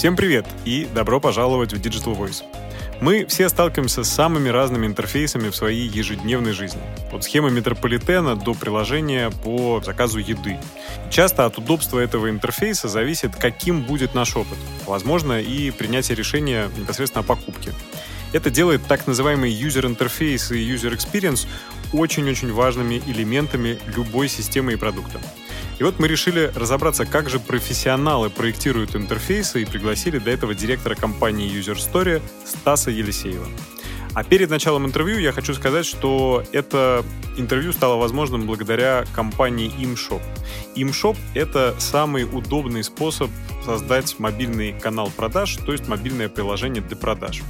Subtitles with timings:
[0.00, 2.42] Всем привет и добро пожаловать в Digital Voice.
[3.02, 6.80] Мы все сталкиваемся с самыми разными интерфейсами в своей ежедневной жизни.
[7.12, 10.56] От схемы метрополитена до приложения по заказу еды.
[11.10, 14.56] Часто от удобства этого интерфейса зависит, каким будет наш опыт.
[14.86, 17.74] Возможно, и принятие решения непосредственно о покупке.
[18.32, 21.46] Это делает так называемый user interface и user experience
[21.92, 25.20] очень-очень важными элементами любой системы и продукта.
[25.80, 30.94] И вот мы решили разобраться, как же профессионалы проектируют интерфейсы и пригласили для этого директора
[30.94, 33.46] компании User Story Стаса Елисеева.
[34.12, 37.02] А перед началом интервью я хочу сказать, что это
[37.38, 40.20] интервью стало возможным благодаря компании ImShop.
[40.76, 43.30] ImShop— это самый удобный способ
[43.64, 47.40] создать мобильный канал продаж, то есть мобильное приложение для продаж.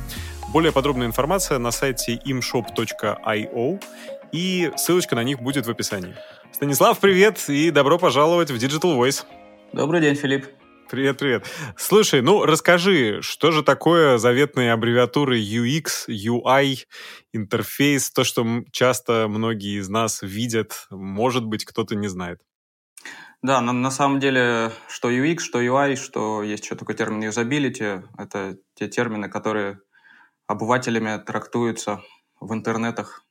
[0.52, 3.82] Более подробная информация на сайте imshop.io,
[4.30, 6.14] и ссылочка на них будет в описании.
[6.52, 9.24] Станислав, привет и добро пожаловать в Digital Voice.
[9.72, 10.46] Добрый день, Филипп.
[10.90, 11.46] Привет, привет.
[11.76, 16.78] Слушай, ну расскажи, что же такое заветные аббревиатуры UX, UI,
[17.32, 22.40] интерфейс, то, что часто многие из нас видят, может быть, кто-то не знает.
[23.42, 28.02] Да, на, на самом деле, что UX, что UI, что есть еще такой термин юзабилити,
[28.18, 29.78] это те термины, которые
[30.48, 32.02] обывателями трактуются
[32.40, 33.24] в интернетах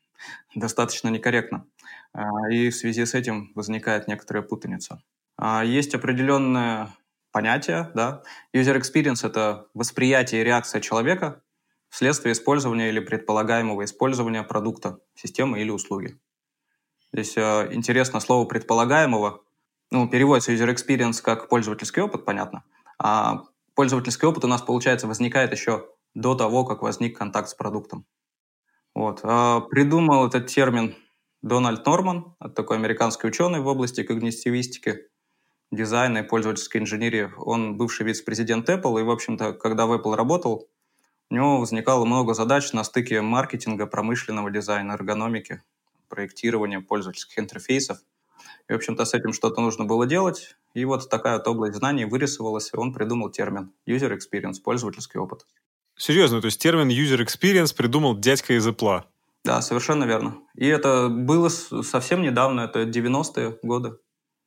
[0.55, 1.65] достаточно некорректно.
[2.13, 5.01] А, и в связи с этим возникает некоторая путаница.
[5.37, 6.89] А, есть определенное
[7.31, 8.23] понятие, да.
[8.55, 11.41] User experience— это восприятие и реакция человека
[11.89, 16.19] вследствие использования или предполагаемого использования продукта, системы или услуги.
[17.11, 19.41] Здесь э, интересно слово «предполагаемого».
[19.91, 22.63] Ну, переводится user experience как пользовательский опыт, понятно.
[22.99, 28.05] А пользовательский опыт у нас, получается, возникает еще до того, как возник контакт с продуктом.
[28.93, 29.21] Вот.
[29.23, 30.95] А придумал этот термин
[31.41, 35.07] Дональд Норман, такой американский ученый в области когнитивистики,
[35.71, 37.31] дизайна и пользовательской инженерии.
[37.37, 40.67] Он бывший вице-президент Apple, и, в общем-то, когда в Apple работал,
[41.29, 45.63] у него возникало много задач на стыке маркетинга, промышленного дизайна, эргономики,
[46.09, 47.99] проектирования пользовательских интерфейсов.
[48.67, 50.57] И, в общем-то, с этим что-то нужно было делать.
[50.73, 55.45] И вот такая вот область знаний вырисовалась, и он придумал термин user experience, пользовательский опыт.
[55.95, 59.03] Серьезно, то есть термин user experience придумал дядька из Apple?
[59.45, 60.37] Да, совершенно верно.
[60.55, 63.97] И это было совсем недавно, это 90-е годы.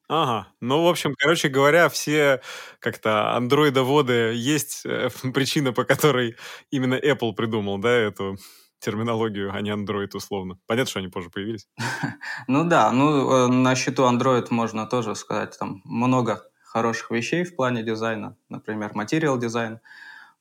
[0.08, 0.48] Ага.
[0.60, 2.42] Ну, в общем, короче говоря, все
[2.80, 6.36] как-то андроидоводы есть э, причина, по которой
[6.70, 8.36] именно Apple придумал, да, эту
[8.78, 10.58] терминологию, а не Android условно.
[10.66, 11.66] Понятно, что они позже появились?
[12.48, 17.54] Ну да, ну э, на счету Android можно тоже сказать, там много хороших вещей в
[17.56, 19.80] плане дизайна, например, материал дизайн,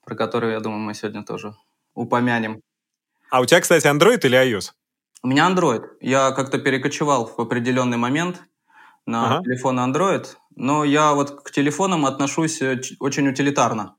[0.04, 1.56] про который, я думаю, мы сегодня тоже
[1.94, 2.62] упомянем.
[3.32, 4.72] А у тебя, кстати, Android или iOS?
[5.24, 5.86] У меня Android.
[6.02, 8.42] Я как-то перекочевал в определенный момент
[9.06, 9.44] на ага.
[9.44, 13.96] телефон Android, но я вот к телефонам отношусь э, очень утилитарно.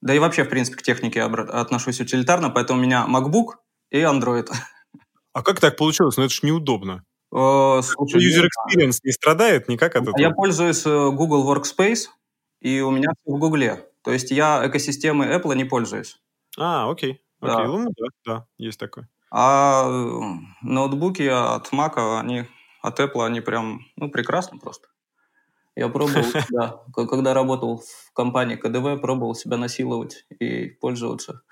[0.00, 3.58] Да и вообще, в принципе, к технике отношусь утилитарно, поэтому у меня MacBook
[3.90, 4.50] и Android.
[5.32, 6.16] А как так получилось?
[6.16, 7.04] Ну это же неудобно.
[7.32, 10.18] Э, слушай, User experience не страдает никак от этого?
[10.18, 12.08] Я пользуюсь э, Google Workspace,
[12.60, 13.78] и у меня все в Google.
[14.02, 16.20] То есть я экосистемой Apple не пользуюсь.
[16.58, 17.21] А, окей.
[17.42, 17.66] Окей, да.
[17.66, 19.08] ну да, да, есть такое.
[19.30, 19.88] А
[20.62, 22.44] ноутбуки от Mac, они
[22.82, 24.88] от Apple, они прям, ну, прекрасно просто.
[25.74, 31.42] Я пробовал, да, когда работал в компании КДВ, пробовал себя насиловать и пользоваться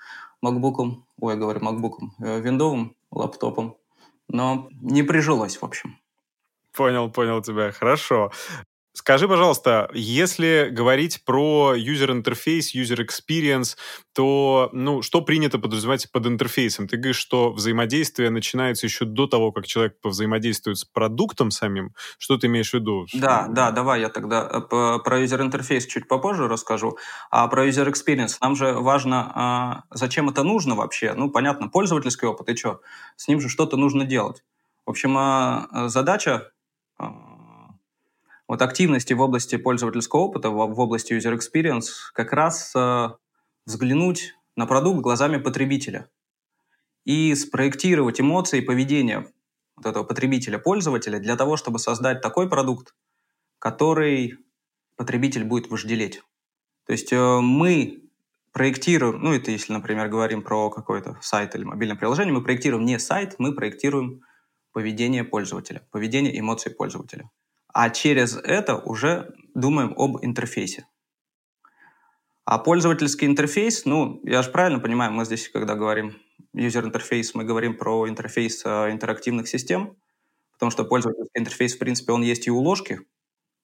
[0.45, 3.77] MacBook, ой, говорю MacBook, э, виндовым лаптопом,
[4.27, 5.97] но не прижилось, в общем.
[6.73, 7.71] Понял, понял тебя.
[7.71, 8.31] Хорошо.
[8.93, 13.77] Скажи, пожалуйста, если говорить про interface, user experience,
[14.13, 16.89] то ну, что принято подразумевать под интерфейсом?
[16.89, 21.95] Ты говоришь, что взаимодействие начинается еще до того, как человек повзаимодействует с продуктом самим.
[22.17, 23.05] Что ты имеешь в виду?
[23.13, 26.97] Да, да, давай я тогда э, про interface чуть попозже расскажу.
[27.29, 31.13] А про user experience нам же важно, а, зачем это нужно вообще.
[31.15, 32.81] Ну, понятно, пользовательский опыт, и что?
[33.15, 34.43] С ним же что-то нужно делать.
[34.85, 36.51] В общем, а, задача
[36.97, 37.30] а,
[38.51, 43.07] вот активности в области пользовательского опыта, в, области user experience, как раз э,
[43.65, 46.09] взглянуть на продукт глазами потребителя
[47.05, 49.31] и спроектировать эмоции и поведение
[49.77, 52.93] вот этого потребителя-пользователя для того, чтобы создать такой продукт,
[53.57, 54.37] который
[54.97, 56.21] потребитель будет вожделеть.
[56.87, 58.03] То есть э, мы
[58.51, 62.99] проектируем, ну это если, например, говорим про какой-то сайт или мобильное приложение, мы проектируем не
[62.99, 64.23] сайт, мы проектируем
[64.73, 67.29] поведение пользователя, поведение эмоций пользователя
[67.73, 70.85] а через это уже думаем об интерфейсе.
[72.45, 76.17] А пользовательский интерфейс, ну, я же правильно понимаю, мы здесь, когда говорим
[76.55, 79.95] user интерфейс, мы говорим про интерфейс э, интерактивных систем,
[80.53, 83.01] потому что пользовательский интерфейс, в принципе, он есть и у ложки.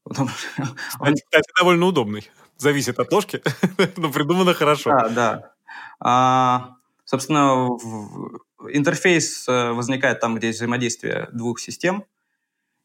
[0.10, 2.30] Кстати, довольно удобный.
[2.58, 3.42] Зависит от ложки,
[3.98, 4.92] но придумано хорошо.
[4.92, 5.54] Да, да.
[6.00, 7.68] А, собственно,
[8.72, 12.06] интерфейс э, возникает там, где взаимодействие двух систем.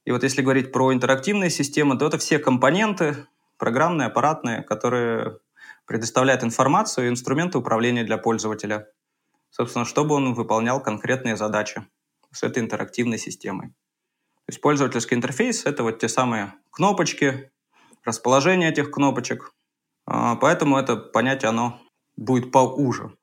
[0.05, 3.27] И вот если говорить про интерактивные системы, то это все компоненты,
[3.57, 5.39] программные, аппаратные, которые
[5.87, 8.89] предоставляют информацию и инструменты управления для пользователя.
[9.51, 11.87] Собственно, чтобы он выполнял конкретные задачи
[12.33, 13.69] с этой интерактивной системой.
[13.69, 17.53] То есть пользовательский интерфейс— это вот те самые кнопочки,
[18.05, 19.53] расположение этих кнопочек.
[20.07, 21.81] А, поэтому это понятие, оно
[22.17, 23.15] будет поуже,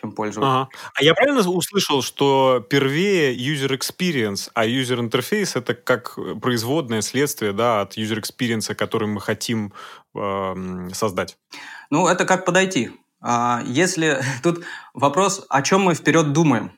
[0.00, 0.50] чем пользователь.
[0.50, 0.68] Ага.
[0.94, 7.52] А я правильно услышал, что первее user experience, а user interface— это как производное следствие
[7.52, 9.72] да, от user experience, который мы хотим
[10.14, 11.38] э, создать?
[11.90, 12.90] Ну, это как подойти.
[13.20, 16.72] А, если тут вопрос, о чем мы вперед думаем.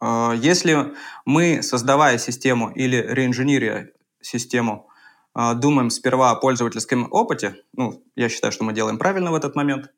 [0.00, 0.94] А, если
[1.24, 4.88] мы, создавая систему или реинжинируя систему,
[5.34, 9.54] а, думаем сперва о пользовательском опыте, ну, я считаю, что мы делаем правильно в этот
[9.54, 9.90] момент,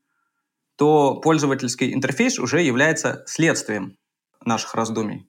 [0.80, 3.98] то пользовательский интерфейс уже является следствием
[4.42, 5.28] наших раздумий.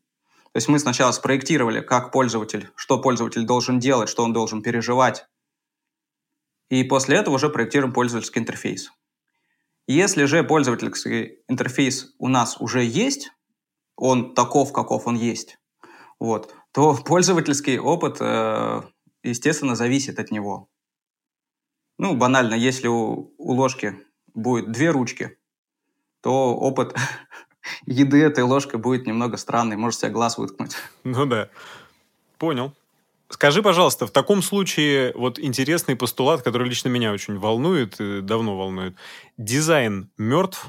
[0.53, 5.25] То есть мы сначала спроектировали, как пользователь, что пользователь должен делать, что он должен переживать,
[6.69, 8.94] и после этого уже проектируем пользовательский интерфейс.
[9.88, 13.33] Если же пользовательский интерфейс у нас уже есть,
[13.98, 15.59] он таков, каков он есть,
[16.18, 18.83] вот, то пользовательский опыт, э,
[19.21, 20.69] естественно, зависит от него.
[21.98, 23.98] Ну, банально, если у, у ложки
[24.33, 25.38] будет две ручки,
[26.21, 26.95] то опыт
[27.85, 30.75] еды этой ложкой будет немного странный, может себе глаз выткнуть.
[31.03, 31.50] Ну да,
[32.38, 32.73] понял.
[33.29, 38.95] Скажи, пожалуйста, в таком случае вот интересный постулат, который лично меня очень волнует, давно волнует.
[39.38, 40.68] Дизайн мертв?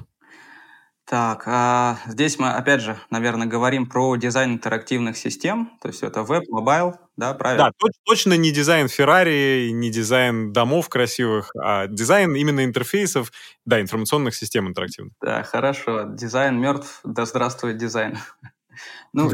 [1.12, 6.22] Так, а здесь мы, опять же, наверное, говорим про дизайн интерактивных систем, то есть это
[6.22, 7.70] веб, mobile, да, правильно?
[7.78, 13.30] Да, точно не дизайн Феррари, не дизайн домов красивых, а дизайн именно интерфейсов,
[13.66, 15.12] да, информационных систем интерактивных.
[15.20, 16.04] Да, хорошо.
[16.04, 18.16] Дизайн мертв, да здравствует дизайн.
[19.12, 19.30] Ну,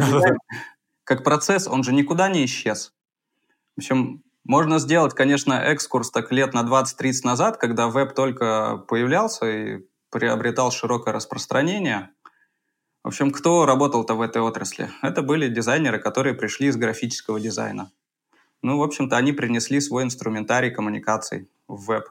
[1.04, 2.92] как процесс, он же никуда не исчез.
[3.76, 9.46] В общем, можно сделать, конечно, экскурс так лет на 20-30 назад, когда веб только появлялся
[9.46, 12.10] и приобретал широкое распространение.
[13.04, 14.90] В общем, кто работал-то в этой отрасли?
[15.02, 17.92] Это были дизайнеры, которые пришли из графического дизайна.
[18.62, 22.04] Ну, в общем-то, они принесли свой инструментарий коммуникаций в веб.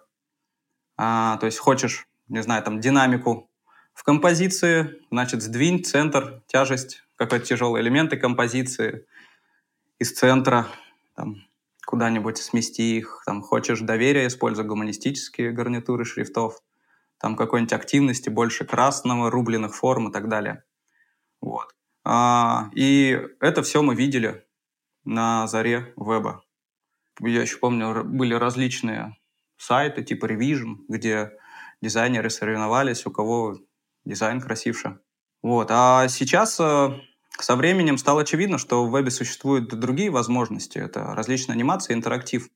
[0.95, 3.49] А, то есть хочешь, не знаю, там, динамику
[3.93, 9.05] в композиции, значит, сдвинь центр, тяжесть, какой-то тяжелые элементы композиции
[9.99, 10.67] из центра,
[11.15, 11.37] там,
[11.85, 16.61] куда-нибудь смести их, там, хочешь доверие, используй гуманистические гарнитуры шрифтов,
[17.19, 20.63] там какой-нибудь активности, больше красного, рубленых форм и так далее.
[21.41, 21.75] Вот.
[22.03, 24.45] А, и это все мы видели
[25.03, 26.43] на заре веба.
[27.19, 29.17] Я еще помню, были различные
[29.57, 31.31] сайты типа Revision, где
[31.81, 33.57] дизайнеры соревновались, у кого
[34.05, 34.99] дизайн красивше.
[35.41, 35.67] Вот.
[35.71, 36.89] А сейчас э,
[37.39, 40.77] со временем стало очевидно, что в вебе существуют другие возможности.
[40.77, 42.49] Это различные анимации, интерактив.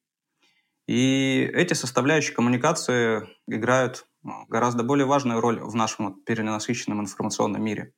[0.87, 7.94] И эти составляющие коммуникации играют гораздо более важную роль в нашем перенасыщенном информационном мире.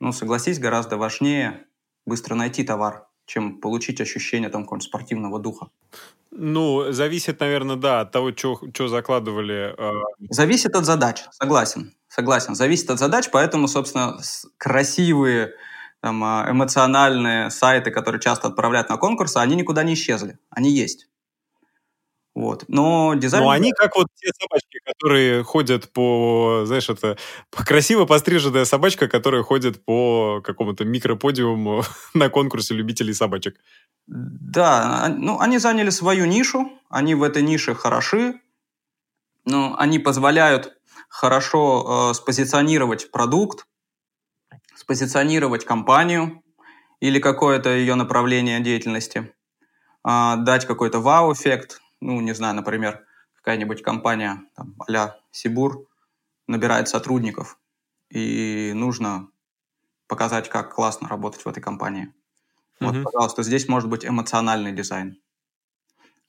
[0.00, 1.66] Ну, согласись, гораздо важнее
[2.06, 5.68] быстро найти товар, чем получить ощущение там какого-нибудь спортивного духа.
[6.30, 9.74] Ну, зависит, наверное, да, от того, что закладывали.
[9.78, 9.92] Э...
[10.30, 11.94] Зависит от задач, согласен.
[12.08, 14.18] Согласен, зависит от задач, поэтому, собственно,
[14.56, 15.52] красивые
[16.00, 21.08] там, а, эмоциональные сайты, которые часто отправляют на конкурсы, они никуда не исчезли, они есть.
[22.34, 22.64] Вот.
[22.68, 23.44] Но дизайн...
[23.44, 27.18] Но они как вот те собачки, которые ходят по, знаешь, это
[27.50, 31.82] красиво постриженная собачка, которая ходит по какому-то микроподиуму
[32.14, 33.56] на конкурсе любителей собачек.
[34.06, 38.40] Да, а, ну, они заняли свою нишу, они в этой нише хороши,
[39.44, 40.74] но они позволяют
[41.08, 43.66] хорошо э, спозиционировать продукт,
[44.74, 46.42] спозиционировать компанию
[47.00, 49.30] или какое-то ее направление деятельности,
[50.02, 51.81] а, дать какой-то вау-эффект.
[52.02, 53.06] Ну, не знаю, например,
[53.36, 55.86] какая-нибудь компания там, а Сибур
[56.48, 57.58] набирает сотрудников,
[58.10, 59.28] и нужно
[60.08, 62.12] показать, как классно работать в этой компании.
[62.80, 63.04] Вот, mm-hmm.
[63.04, 65.16] пожалуйста, здесь может быть эмоциональный дизайн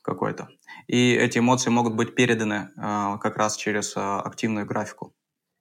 [0.03, 0.49] какой-то.
[0.87, 5.15] И эти эмоции могут быть переданы э, как раз через э, активную графику.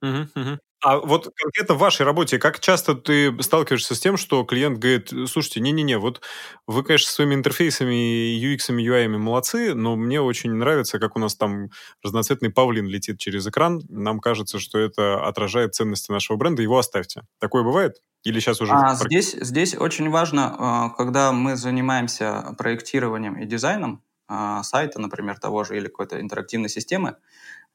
[0.05, 0.59] Uh-huh, uh-huh.
[0.83, 5.13] А вот конкретно в вашей работе, как часто ты сталкиваешься с тем, что клиент говорит,
[5.29, 6.21] слушайте, не-не-не, вот
[6.67, 11.71] вы, конечно, своими интерфейсами, UX, UI молодцы, но мне очень нравится, как у нас там
[12.03, 13.81] разноцветный павлин летит через экран.
[13.89, 17.23] Нам кажется, что это отражает ценности нашего бренда, его оставьте.
[17.39, 18.03] Такое бывает?
[18.25, 18.73] Или сейчас уже...
[18.73, 25.39] А, здесь, здесь очень важно, а, когда мы занимаемся проектированием и дизайном, э, сайта, например,
[25.39, 27.17] того же или какой-то интерактивной системы,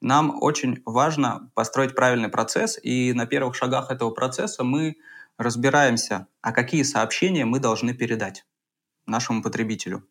[0.00, 4.96] нам очень важно построить правильный процесс, и на первых шагах этого процесса мы
[5.36, 8.44] разбираемся, а какие сообщения мы должны передать
[9.06, 10.06] нашему потребителю.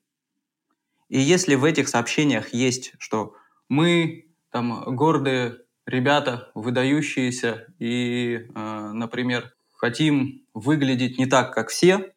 [1.09, 3.35] И если в этих сообщениях есть, что
[3.69, 12.13] мы там гордые ребята, выдающиеся, и, э, например, хотим выглядеть не так, как все,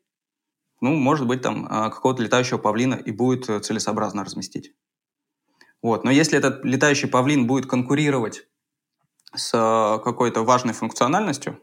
[0.81, 4.73] ну, может быть, там э, какого-то летающего павлина и будет целесообразно разместить.
[5.83, 6.05] Вот.
[6.05, 8.47] Но если этот летающий павлин будет конкурировать
[9.35, 11.61] с э, какой-то важной функциональностью,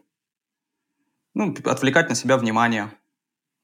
[1.34, 2.92] ну, отвлекать на себя внимание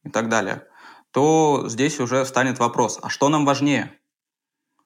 [0.05, 0.67] и так далее,
[1.11, 3.99] то здесь уже встанет вопрос, а что нам важнее?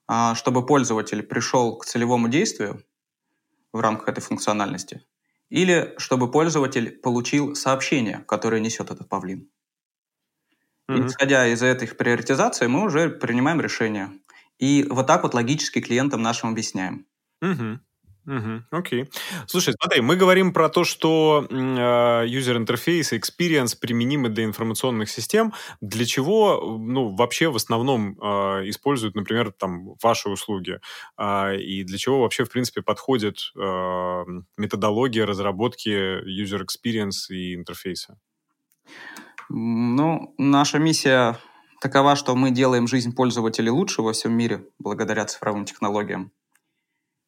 [0.06, 2.82] А, чтобы пользователь пришел к целевому действию
[3.72, 5.04] в рамках этой функциональности,
[5.50, 9.50] или чтобы пользователь получил сообщение, которое несет этот павлин.
[10.88, 11.06] Mm-hmm.
[11.06, 14.10] Исходя из этих приоритизаций, мы уже принимаем решение.
[14.58, 17.06] И вот так вот логически клиентам нашим объясняем.
[17.40, 17.80] Угу.
[18.28, 19.06] Угу, окей.
[19.46, 25.54] Слушай, смотри, мы говорим про то, что юзер-интерфейс и experience применимы для информационных систем.
[25.80, 30.78] Для чего, ну, вообще в основном э, используют, например, там, ваши услуги?
[31.16, 34.24] Э, и для чего вообще, в принципе, подходит э,
[34.58, 38.18] методология разработки user experience и интерфейса?
[39.48, 41.38] Ну, наша миссия
[41.80, 46.32] такова, что мы делаем жизнь пользователей лучше во всем мире благодаря цифровым технологиям.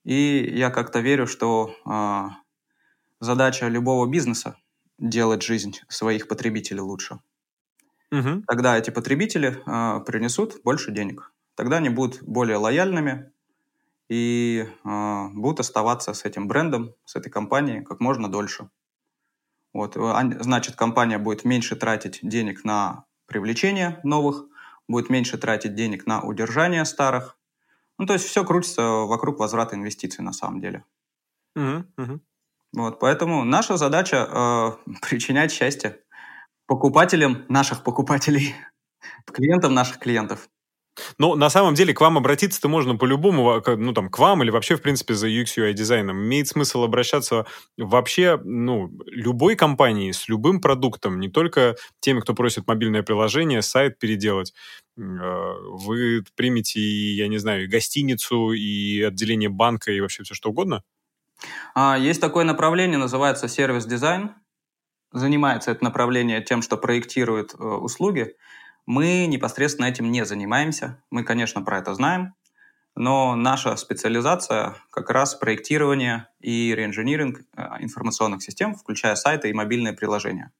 [0.04, 2.28] И я как-то верю, что э,
[3.21, 4.57] задача любого бизнеса
[4.99, 7.21] делать жизнь своих потребителей лучше.
[8.11, 8.45] Угу.
[8.47, 11.33] Тогда эти потребители э, принесут больше денег.
[11.54, 13.30] Тогда они будут более лояльными
[14.09, 18.71] и э, будут оставаться с этим брендом, с этой компанией как можно дольше.
[19.73, 24.45] Вот, значит, компания будет меньше тратить денег на привлечение новых,
[24.89, 27.39] будет меньше тратить денег на удержание старых,
[27.97, 30.85] ну, то есть все крутится вокруг возврата инвестиций на самом деле.
[31.55, 32.21] Угу, угу.
[32.73, 34.17] Вот, поэтому наша задача
[34.87, 36.01] э, причинять счастье
[36.67, 38.55] покупателям наших покупателей,
[39.27, 40.49] клиентам наших клиентов.
[41.19, 44.77] Но на самом деле к вам обратиться-то можно по-любому, ну там, к вам или вообще,
[44.77, 46.19] в принципе, за UX UI дизайном.
[46.23, 52.67] Имеет смысл обращаться вообще, ну, любой компании с любым продуктом, не только теми, кто просит
[52.67, 54.53] мобильное приложение, сайт переделать.
[54.99, 60.51] Э, вы примете, я не знаю, и гостиницу, и отделение банка, и вообще все что
[60.51, 60.83] угодно?
[61.75, 64.35] А, есть такое направление, называется сервис-дизайн.
[65.13, 68.37] Занимается это направление тем, что проектирует э, услуги.
[68.93, 71.01] Мы непосредственно этим не занимаемся.
[71.11, 72.35] Мы, конечно, про это знаем,
[72.97, 79.93] но наша специализация как раз проектирование и реинжиниринг э, информационных систем, включая сайты и мобильные
[79.93, 80.51] приложения.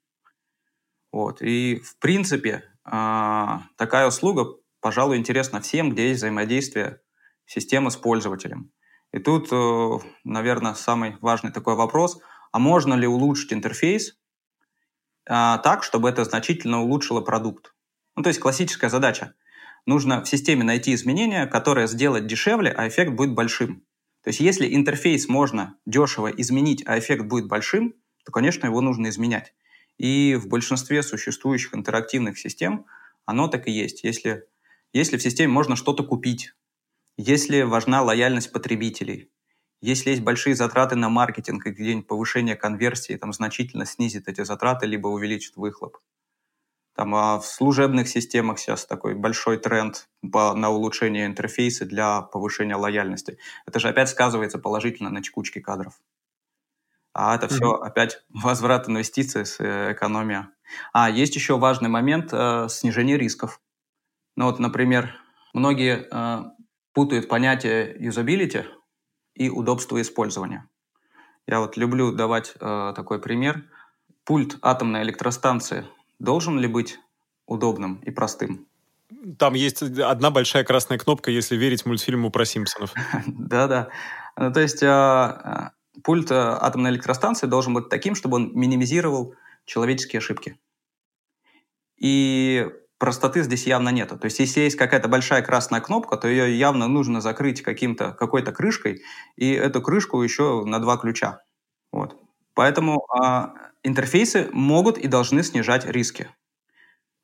[1.11, 1.43] Вот.
[1.43, 4.47] И, в принципе, а, такая услуга,
[4.81, 7.01] пожалуй, интересна всем, где есть взаимодействие
[7.47, 8.71] системы с пользователем.
[9.11, 12.21] И тут, э, наверное, самый важный такой вопрос,
[12.53, 14.17] а можно ли улучшить интерфейс
[15.25, 17.75] так, чтобы это значительно улучшило продукт?
[18.17, 19.35] Ну, то есть классическая задача.
[19.87, 23.85] Нужно в системе найти изменения, которые сделать дешевле, а эффект будет большим.
[24.23, 29.09] То есть если интерфейс можно дешево изменить, а эффект будет большим, то, конечно, его нужно
[29.09, 29.55] изменять.
[29.97, 32.87] И в большинстве существующих интерактивных систем
[33.25, 34.05] оно так и есть.
[34.05, 34.45] Если,
[34.93, 36.53] если в системе можно что-то купить,
[37.17, 39.31] если важна лояльность потребителей,
[39.81, 44.87] если есть большие затраты на маркетинг и где-нибудь повышение конверсии там, значительно снизит эти затраты,
[44.87, 45.99] либо увеличит выхлоп.
[46.95, 52.75] Там, а в служебных системах сейчас такой большой тренд по, на улучшение интерфейса для повышения
[52.75, 53.39] лояльности.
[53.67, 55.95] Это же опять сказывается положительно на текучке кадров.
[57.13, 57.55] А это mm-hmm.
[57.55, 60.51] все опять возврат инвестиций, э, экономия.
[60.93, 63.61] А есть еще важный момент э, снижение рисков.
[64.37, 65.15] Ну вот, например,
[65.53, 66.45] многие э,
[66.93, 68.65] путают понятие юзабилити
[69.35, 70.69] и удобство использования.
[71.47, 73.69] Я вот люблю давать э, такой пример.
[74.25, 75.87] Пульт атомной электростанции
[76.21, 77.01] должен ли быть
[77.47, 78.67] удобным и простым?
[79.39, 82.95] Там есть одна большая красная кнопка, если верить мультфильму про Симпсонов.
[83.27, 83.89] Да-да.
[84.37, 85.73] Ну, то есть а,
[86.05, 89.35] пульт э, атомной электростанции должен быть таким, чтобы он минимизировал
[89.65, 90.61] человеческие ошибки.
[91.99, 94.17] И простоты здесь явно нету.
[94.17, 98.53] То есть если есть какая-то большая красная кнопка, то ее явно нужно закрыть каким-то, какой-то
[98.53, 99.03] крышкой,
[99.37, 101.43] и эту крышку еще на два ключа.
[101.93, 102.17] Вот.
[102.61, 103.47] Поэтому э,
[103.85, 106.29] интерфейсы могут и должны снижать риски.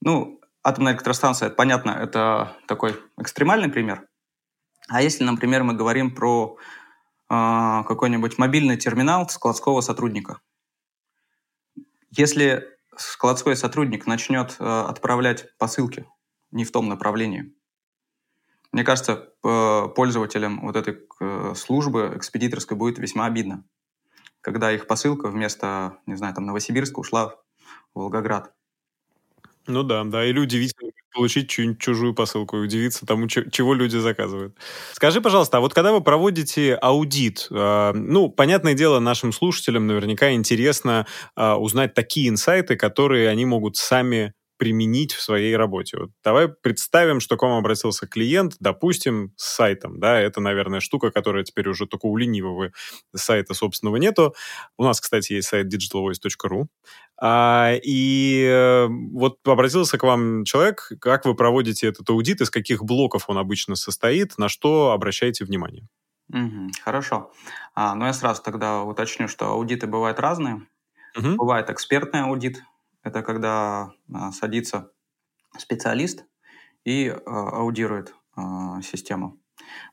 [0.01, 4.09] Ну, атомная электростанция, понятно, это такой экстремальный пример.
[4.89, 7.35] А если, например, мы говорим про э,
[7.87, 10.41] какой-нибудь мобильный терминал складского сотрудника.
[12.09, 12.67] Если
[12.97, 16.07] складской сотрудник начнет э, отправлять посылки
[16.51, 17.53] не в том направлении,
[18.73, 20.97] Мне кажется, пользователям вот этой
[21.55, 23.65] службы экспедиторской будет весьма обидно,
[24.47, 28.53] когда их посылка вместо, не знаю, там Новосибирска ушла в Волгоград.
[29.67, 34.57] Ну да, да, или удивительно получить чью-нибудь чужую посылку и удивиться тому, чего люди заказывают.
[34.93, 40.31] Скажи, пожалуйста, а вот когда вы проводите аудит, э, ну, понятное дело, нашим слушателям наверняка
[40.33, 45.99] интересно э, узнать такие инсайты, которые они могут сами применить в своей работе.
[45.99, 51.11] Вот давай представим, что к вам обратился клиент, допустим, с сайтом, да, это, наверное, штука,
[51.11, 52.73] которая теперь уже только у ленивого
[53.15, 54.35] сайта собственного нету.
[54.77, 56.67] У нас, кстати, есть сайт digitalvoice.ru.
[57.19, 62.85] А, и э, вот обратился к вам человек, как вы проводите этот аудит, из каких
[62.85, 65.89] блоков он обычно состоит, на что обращаете внимание?
[66.29, 67.33] Угу, хорошо.
[67.75, 70.63] А, ну, я сразу тогда уточню, что аудиты бывают разные.
[71.17, 71.37] Угу.
[71.37, 72.63] Бывает экспертный аудит,
[73.07, 74.91] это когда а, садится
[75.57, 76.25] специалист
[76.85, 79.39] и а, аудирует а, систему.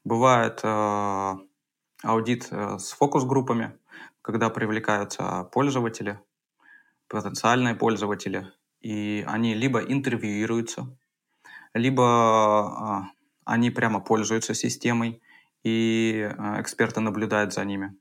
[0.03, 3.77] Бывает аудит а, с фокус-группами,
[4.23, 6.19] когда привлекаются пользователи,
[7.07, 8.51] потенциальные пользователи,
[8.81, 10.97] и они либо интервьюируются,
[11.75, 13.11] либо
[13.45, 15.21] они прямо пользуются системой,
[15.63, 17.95] и эксперты наблюдают за ними,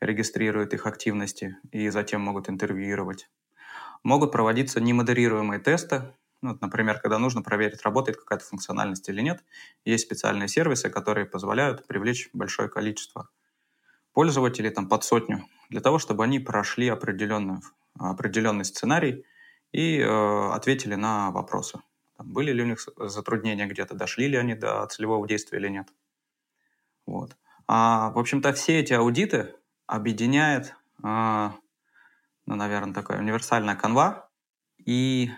[0.00, 3.30] регистрируют их активности и затем могут интервьюировать.
[4.02, 6.12] Могут проводиться немодерируемые тесты,
[6.42, 9.42] ну, например, когда нужно проверить, работает какая-то функциональность или нет.
[9.84, 13.28] Есть специальные сервисы, которые позволяют привлечь большое количество
[14.12, 17.62] пользователей, там под сотню, для того, чтобы они прошли определенную,
[17.98, 19.24] определенный сценарий
[19.72, 21.80] и э, ответили на вопросы.
[22.16, 25.88] Там, были ли у них затруднения где-то, дошли ли они до целевого действия или нет.
[27.06, 27.36] Вот.
[27.66, 29.54] А, в общем-то, все эти аудиты
[29.86, 31.50] объединяет э,
[32.46, 34.30] ну, наверное, такая универсальная канва.
[34.84, 35.30] И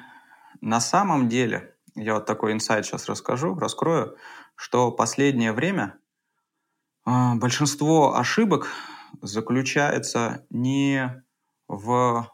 [0.60, 4.16] на самом деле, я вот такой инсайт сейчас расскажу, раскрою,
[4.54, 5.98] что последнее время
[7.06, 8.68] э, большинство ошибок
[9.22, 11.22] заключается не
[11.66, 12.30] в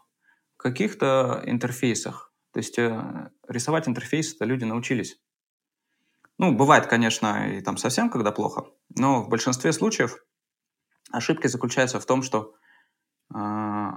[0.57, 2.33] каких-то интерфейсах.
[2.51, 5.19] То есть э, рисовать интерфейсы-то люди научились.
[6.37, 10.17] Ну, бывает, конечно, и там совсем, когда плохо, но в большинстве случаев
[11.11, 12.55] ошибки заключаются в том, что
[13.33, 13.91] э,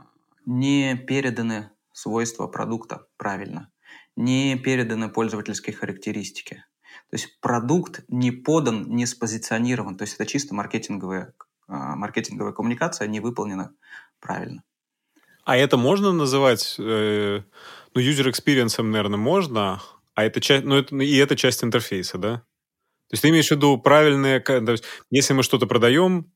[0.48, 3.70] не переданы свойства продукта правильно,
[4.16, 6.64] не переданы пользовательские характеристики.
[7.10, 9.98] То есть продукт не подан, не спозиционирован.
[9.98, 11.34] То есть это чисто маркетинговая,
[11.66, 13.74] а, маркетинговая коммуникация не выполнена
[14.20, 14.62] правильно.
[15.44, 17.42] А это можно называть, э,
[17.94, 19.82] ну, user experience, наверное, можно,
[20.14, 22.36] а это часть, ну, это, и это часть интерфейса, да?
[22.36, 24.42] То есть ты имеешь в виду правильные,
[25.10, 26.32] если мы что-то продаем,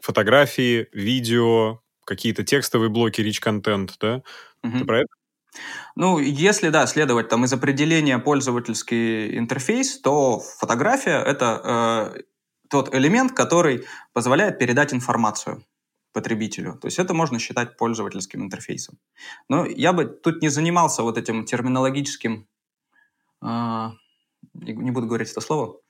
[0.00, 4.22] фотографии, видео, какие-то текстовые блоки, rich content, да?
[4.62, 4.78] Угу.
[4.78, 5.08] Ты про это?
[5.96, 12.22] Ну, если, да, следовать там из определения пользовательский интерфейс, то фотография— это э,
[12.68, 15.64] тот элемент, который позволяет передать информацию
[16.12, 16.78] потребителю.
[16.80, 18.98] То есть это можно считать пользовательским интерфейсом.
[19.48, 22.46] Но я бы тут не занимался вот этим терминологическим...
[23.42, 23.90] Э,
[24.52, 25.80] не буду говорить это слово.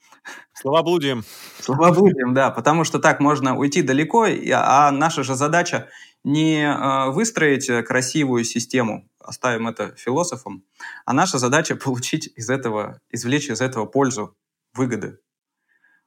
[0.53, 1.25] Словоблудием.
[1.61, 5.89] Словоблудием, да, потому что так можно уйти далеко, а наша же задача
[6.25, 10.65] не э, выстроить красивую систему, оставим это философам,
[11.05, 14.37] а наша задача получить из этого, извлечь из этого пользу,
[14.75, 15.19] выгоды.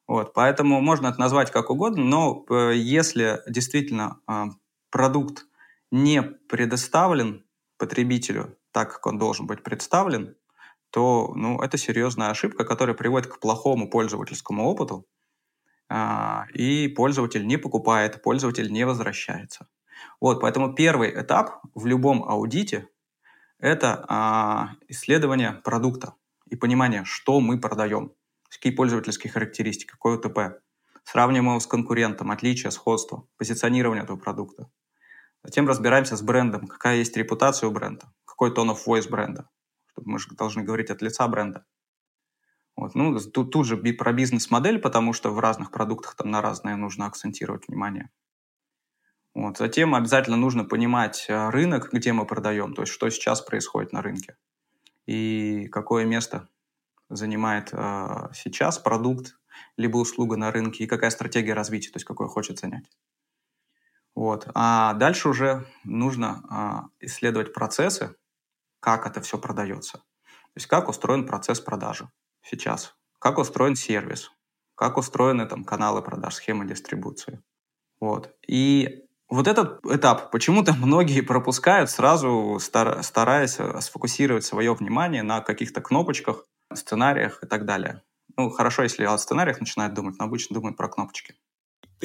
[0.08, 4.46] Вот, поэтому можно это назвать как угодно, но э, если действительно э,
[4.90, 5.46] продукт
[5.92, 7.46] не предоставлен
[7.78, 10.36] потребителю так, как он должен быть представлен,
[10.98, 15.06] то ну, это серьезная ошибка, которая приводит к плохому пользовательскому опыту,
[15.90, 19.68] а, и пользователь не покупает, пользователь не возвращается.
[20.20, 22.88] Вот, поэтому первый этап в любом аудите–
[23.60, 26.16] это а, исследование продукта
[26.50, 28.14] и понимание, что мы продаем,
[28.50, 30.64] какие пользовательские характеристики, какой УТП.
[31.04, 34.68] Сравниваем его с конкурентом, отличия, сходство, позиционирование этого продукта.
[35.44, 39.48] Затем разбираемся с брендом, какая есть репутация у бренда, какой тон of voice бренда,
[40.06, 41.66] мы же должны говорить от лица бренда.
[42.76, 42.94] Вот.
[42.96, 47.08] Ну, тут, тут же про бизнес-модель, потому что в разных продуктах там на разное нужно
[47.08, 48.10] акцентировать внимание.
[49.34, 49.58] Вот.
[49.58, 54.02] Затем обязательно нужно понимать э, рынок, где мы продаем, то есть что сейчас происходит на
[54.02, 54.36] рынке
[55.08, 56.50] и какое место
[57.10, 59.40] занимает э, сейчас продукт
[59.78, 62.92] либо услуга на рынке и какая стратегия развития, то есть какой хочет занять.
[64.14, 64.48] Вот.
[64.54, 68.16] А дальше уже нужно э, исследовать процессы,
[68.80, 69.98] как это все продается.
[69.98, 72.10] То есть как устроен процесс продажи
[72.42, 74.32] сейчас, как устроен сервис,
[74.76, 77.42] как устроены там каналы продаж, схемы дистрибуции.
[78.00, 78.36] Вот.
[78.48, 85.82] И вот этот этап почему-то многие пропускают сразу, стараясь э, сфокусировать свое внимание на каких-то
[85.82, 88.04] кнопочках, сценариях и так далее.
[88.38, 91.36] Ну, хорошо, если о сценариях начинают думать, но обычно думают про кнопочки.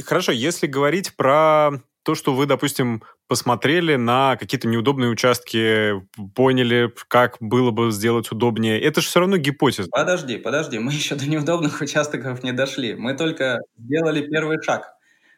[0.02, 5.94] Хорошо, если говорить про то, что вы, допустим, посмотрели на какие-то неудобные участки,
[6.34, 9.88] поняли, как было бы сделать удобнее, это же все равно гипотеза.
[9.90, 12.94] Подожди, подожди, мы еще до неудобных участков не дошли.
[12.94, 14.94] Мы только сделали первый шаг,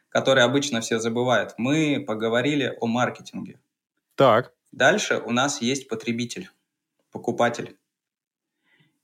[0.09, 1.53] который обычно все забывают.
[1.57, 3.59] Мы поговорили о маркетинге.
[4.15, 4.53] Так.
[4.71, 6.49] Дальше у нас есть потребитель,
[7.11, 7.77] покупатель.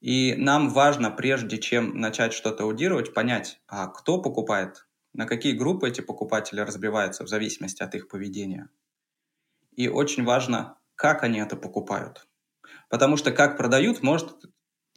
[0.02, 5.90] И нам важно, прежде чем начать что-то аудировать, понять, а кто покупает, на какие группы
[5.90, 8.70] эти покупатели разбиваются в зависимости от их поведения.
[9.76, 12.28] И очень важно, как они это покупают.
[12.90, 14.36] Потому что как продают, может,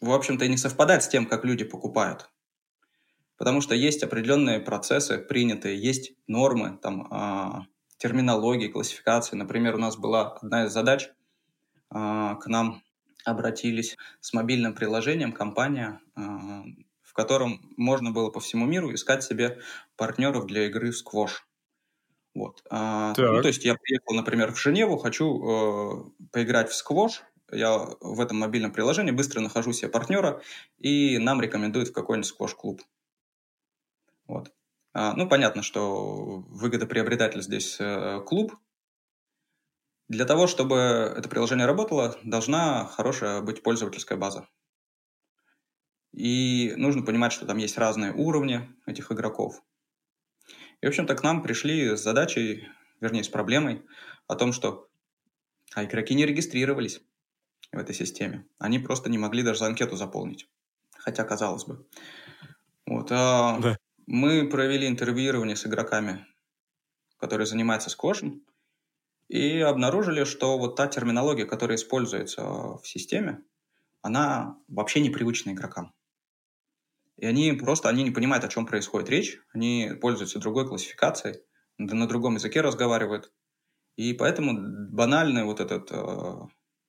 [0.00, 2.31] в общем-то, и не совпадать с тем, как люди покупают.
[3.37, 7.66] Потому что есть определенные процессы принятые, есть нормы, там, э,
[7.98, 9.37] терминологии, классификации.
[9.37, 11.12] Например, у нас была одна из задач, э,
[11.90, 12.83] к нам
[13.24, 16.20] обратились с мобильным приложением компания, э,
[17.03, 19.61] в котором можно было по всему миру искать себе
[19.96, 21.46] партнеров для игры в сквош.
[22.35, 22.62] Вот.
[22.68, 27.78] А, ну, то есть я приехал, например, в Женеву, хочу э, поиграть в сквош, я
[28.00, 30.42] в этом мобильном приложении быстро нахожу себе партнера,
[30.78, 32.83] и нам рекомендуют в какой-нибудь сквош-клуб.
[34.26, 34.52] Вот.
[34.92, 38.57] А, ну, понятно, что выгодоприобретатель здесь э, клуб.
[40.09, 40.76] Для того, чтобы
[41.16, 44.48] это приложение работало, должна хорошая быть пользовательская база.
[46.12, 49.62] И нужно понимать, что там есть разные уровни этих игроков.
[50.85, 52.68] И, в общем-то, к нам пришли с задачей,
[53.01, 53.87] вернее, с проблемой
[54.27, 54.90] о том, что
[55.75, 57.01] а игроки не регистрировались
[57.73, 58.44] в этой системе.
[58.59, 60.47] Они просто не могли даже анкету заполнить.
[60.92, 61.87] Хотя, казалось бы.
[62.85, 63.79] Вот, а да.
[64.07, 66.27] Мы провели интервьюирование с игроками,
[67.16, 68.42] которые занимаются сквошем,
[69.29, 73.40] и обнаружили, что вот та терминология, которая используется в системе,
[74.03, 75.94] она вообще непривычна игрокам.
[77.16, 79.38] И они просто они не понимают, о чем происходит речь.
[79.53, 81.40] Они пользуются другой классификацией,
[81.79, 83.33] на другом языке разговаривают.
[83.96, 86.48] И поэтому банальный вот этот э,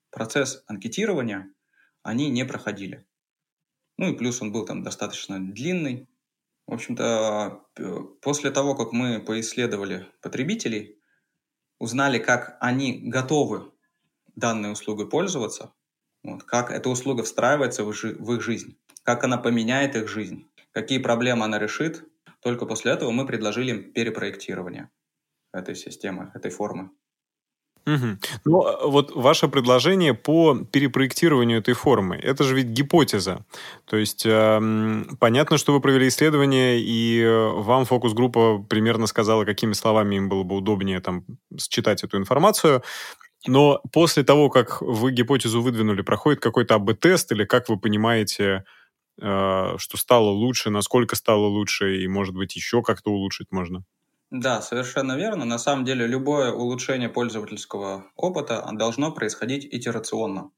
[0.09, 1.53] процесс анкетирования
[2.01, 3.05] они не проходили.
[3.97, 6.09] Ну и плюс он был там достаточно длинный.
[6.67, 7.61] В общем-то,
[8.21, 10.99] после того, как мы поисследовали потребителей,
[11.79, 13.71] узнали, как они готовы
[14.35, 15.73] данной услугой пользоваться,
[16.23, 20.97] вот, как эта услуга встраивается в, в их жизнь, как она поменяет их жизнь, какие
[20.97, 22.03] проблемы она решит.
[22.41, 24.89] Только после этого мы предложили им перепроектирование
[25.53, 26.89] этой системы, этой формы.
[27.87, 28.17] Угу.
[28.45, 33.45] Ну, а, вот ваше предложение по перепроектированию этой формы, это же ведь гипотеза.
[33.85, 39.73] То есть э, понятно, что вы провели исследование, и э, вам фокус-группа примерно сказала, какими
[39.73, 41.25] словами им было бы удобнее там
[41.59, 42.81] считать эту информацию.
[43.47, 48.65] Но после того, как вы гипотезу выдвинули, проходит какой-то АБ-тест, или как вы понимаете,
[49.17, 53.86] что стало лучше, насколько стало лучше, и, может быть, еще как-то улучшить можно?
[54.32, 55.45] Да, совершенно верно.
[55.45, 60.51] На самом деле любое улучшение пользовательского опыта должно происходить итерационно,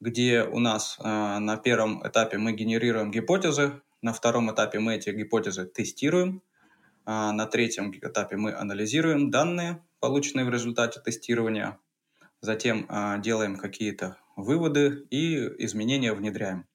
[0.00, 5.10] где у нас э, на первом этапе мы генерируем гипотезы, на втором этапе мы эти
[5.10, 6.42] гипотезы тестируем,
[7.06, 11.80] э, на третьем этапе мы анализируем данные, полученные в результате тестирования,
[12.42, 16.66] затем э, делаем какие-то выводы и изменения внедряем.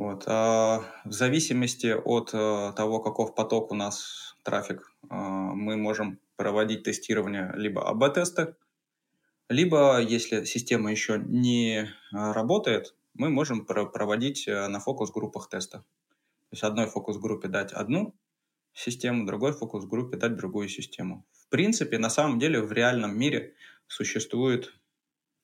[0.00, 0.24] Вот.
[0.28, 6.84] А в зависимости от э, того, каков поток у нас трафик, э, мы можем проводить
[6.84, 8.54] тестирование либо АБ-тесты,
[9.50, 15.80] либо, если система еще не э, работает, мы можем проводить на фокус-группах теста.
[15.80, 18.14] То есть одной фокус-группе дать одну
[18.72, 21.26] систему, другой фокус-группе дать другую систему.
[21.30, 23.54] В принципе, на самом деле в реальном мире
[23.86, 24.72] существует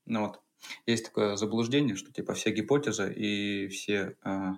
[0.06, 0.40] ну вот,
[0.86, 4.52] есть такое заблуждение, что типа все гипотезы и все, э,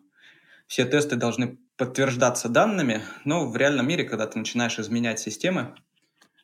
[0.67, 5.75] все тесты должны подтверждаться данными, но в реальном мире, когда ты начинаешь изменять системы,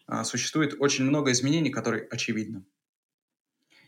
[0.08, 2.64] э, существует очень много изменений, которые очевидны.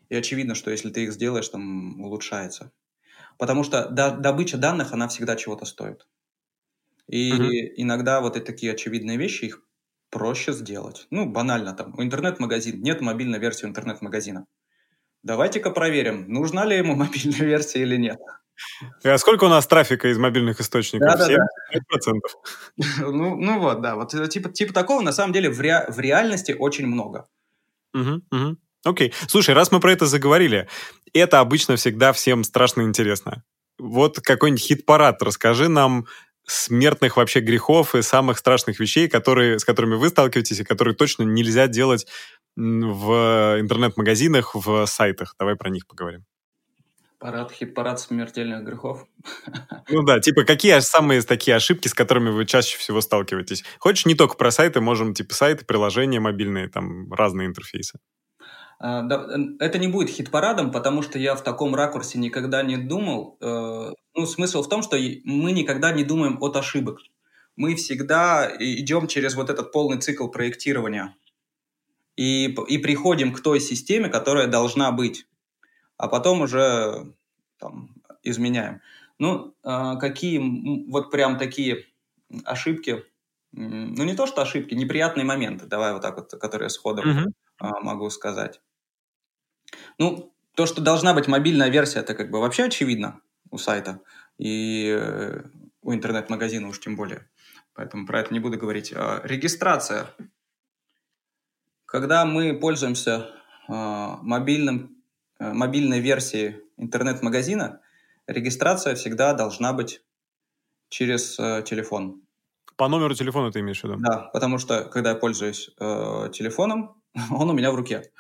[0.09, 2.73] И очевидно, что если ты их сделаешь, там улучшается.
[3.39, 6.07] Потому что до, добыча данных, она всегда чего-то стоит.
[7.09, 9.63] И uh иногда вот эти такие очевидные вещи, их
[10.11, 11.07] проще сделать.
[11.11, 14.47] Ну, банально там, у интернет-магазин, нет мобильной версии интернет-магазина.
[15.27, 18.21] Давайте-ка проверим, нужна ли ему мобильная версия или нет.
[19.05, 21.19] А сколько у нас трафика из мобильных источников?
[21.19, 22.21] Да, 75%.
[23.01, 23.97] Ну, ну вот, да.
[23.97, 27.27] Вот э, типа, типа такого на самом деле в, ре, в реальности очень много.
[27.93, 28.57] Угу, угу.
[28.85, 29.13] Окей.
[29.27, 30.69] Слушай, раз мы про это заговорили,
[31.13, 33.43] это обычно всегда всем страшно интересно.
[33.79, 36.07] Вот какой-нибудь хит-парад расскажи нам
[36.47, 41.25] смертных вообще грехов и самых страшных вещей, которые, с которыми вы сталкиваетесь и которые точно
[41.25, 42.07] нельзя делать
[42.57, 45.35] в интернет-магазинах, в сайтах.
[45.39, 46.25] Давай про них поговорим.
[47.19, 49.07] Парад, хит-парад смертельных грехов.
[49.89, 53.63] Ну да, типа какие самые такие ошибки, с которыми вы чаще всего сталкиваетесь?
[53.79, 58.01] Хочешь не только про сайты, можем типа сайты, приложения мобильные, там разные интерфейсы.
[58.81, 59.07] А,
[59.61, 63.39] это не будет хит-парадом, потому что я в таком ракурсе никогда не думал.
[63.41, 66.99] Э, ну, смысл в том, что мы никогда не думаем от ошибок.
[67.55, 71.15] Мы всегда идем через вот этот полный цикл проектирования
[72.17, 75.27] и, и приходим к той системе, которая должна быть,
[75.97, 77.13] а потом уже
[77.59, 78.81] там, изменяем.
[79.19, 81.87] Ну, э, какие вот прям такие
[82.45, 83.05] ошибки,
[83.53, 87.81] ну не то что ошибки, неприятные моменты, давай вот так вот, которые сходу mm-hmm.
[87.83, 88.61] могу сказать.
[89.99, 94.01] Ну, то, что должна быть мобильная версия, это как бы вообще очевидно у сайта
[94.39, 95.43] и э,
[95.83, 97.29] у интернет-магазина уж тем более.
[97.75, 98.93] Поэтому про это не буду говорить.
[98.95, 100.09] А, регистрация.
[101.87, 103.31] Когда мы пользуемся
[103.69, 104.97] а, мобильным,
[105.39, 107.81] э, мобильной версией интернет-магазина,
[108.27, 110.03] регистрация всегда должна быть
[110.89, 112.23] через э, телефон.
[112.77, 113.97] По номеру телефона ты имеешь в виду?
[113.99, 118.11] Да, потому что когда я пользуюсь э, телефоном, он у меня в руке.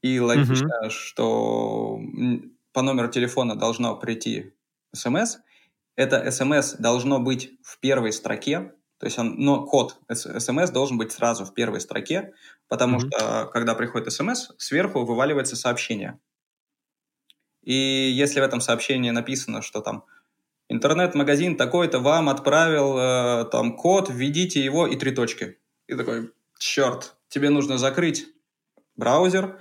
[0.00, 0.90] И логично, угу.
[0.90, 2.00] что
[2.72, 4.54] по номеру телефона должно прийти
[4.94, 5.38] смс.
[5.96, 11.12] Это смс должно быть в первой строке, то есть он, но код смс должен быть
[11.12, 12.34] сразу в первой строке,
[12.68, 16.18] потому mm что когда приходит смс, сверху вываливается сообщение.
[17.62, 20.04] И если в этом сообщении написано, что там
[20.68, 25.58] интернет-магазин такой-то вам отправил э, там код, введите его и три точки.
[25.86, 28.26] И такой, черт, тебе нужно закрыть
[28.96, 29.60] браузер,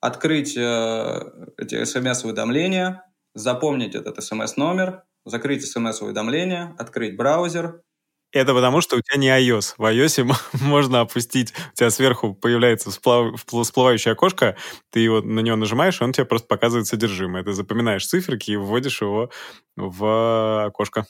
[0.00, 1.20] открыть э,
[1.56, 7.82] эти смс-уведомления, запомнить этот смс-номер, закрыть смс-уведомления, открыть браузер.
[8.32, 9.74] Это потому, что у тебя не iOS.
[9.78, 14.56] В iOS можно опустить, у тебя сверху появляется всплав, всплывающее окошко,
[14.90, 17.42] ты его, на него нажимаешь, и он тебе просто показывает содержимое.
[17.42, 19.30] Ты запоминаешь циферки и вводишь его
[19.76, 21.06] в окошко.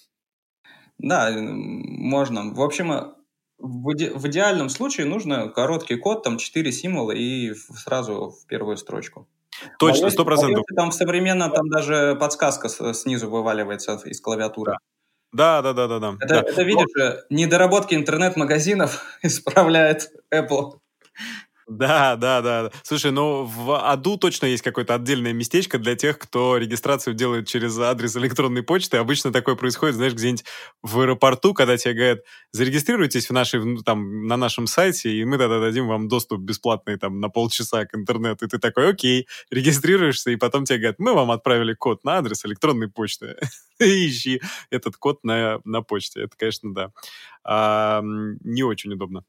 [0.99, 2.53] Да, можно.
[2.53, 3.15] В общем,
[3.59, 8.77] в, иде в идеальном случае нужно короткий код, там 4 символа и сразу в первую
[8.77, 9.29] строчку.
[9.81, 10.65] Точно, сто процентов.
[10.77, 14.73] Там современно там даже подсказка снизу вываливается из клавиатуры.
[14.73, 14.79] Да,
[15.63, 16.17] да, да, да, да.
[16.21, 16.41] Это, да.
[16.41, 16.87] это видишь,
[17.31, 20.79] недоработки интернет-магазинов исправляет Apple.
[21.71, 22.71] Да, да, да.
[22.83, 27.79] Слушай, ну в Аду точно есть какое-то отдельное местечко для тех, кто регистрацию делает через
[27.79, 28.97] адрес электронной почты.
[28.97, 30.45] Обычно такое происходит, знаешь, где-нибудь
[30.83, 32.19] в аэропорту, когда тебе говорят,
[32.53, 37.21] зарегистрируйтесь в нашей, там, на нашем сайте, и мы тогда дадим вам доступ бесплатный там
[37.21, 38.47] на полчаса к интернету.
[38.47, 42.47] И ты такой, окей, регистрируешься, и потом тебе говорят, мы вам отправили код на адрес
[42.47, 43.37] электронной почты.
[43.79, 46.23] Ищи этот код на, на почте.
[46.23, 46.93] Это, конечно, да.
[47.45, 49.25] А, не очень удобно.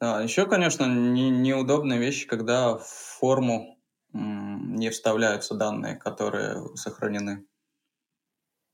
[0.00, 3.76] Да, еще, конечно, не, неудобные вещи, когда в форму
[4.12, 7.44] не вставляются данные, которые сохранены.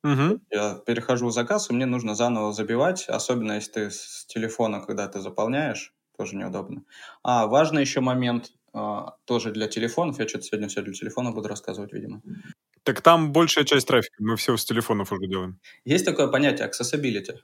[0.05, 0.41] Угу.
[0.51, 5.09] Я перехожу в заказ, и мне нужно заново забивать, особенно если ты с телефона, когда
[5.09, 6.85] ты заполняешь, тоже неудобно.
[7.23, 11.49] А, важный еще момент, а, тоже для телефонов, я что-то сегодня все для телефона буду
[11.49, 12.23] рассказывать, видимо.
[12.85, 15.61] Так там большая часть трафика, мы все с телефонов уже делаем.
[15.85, 17.39] Есть такое понятие accessibility.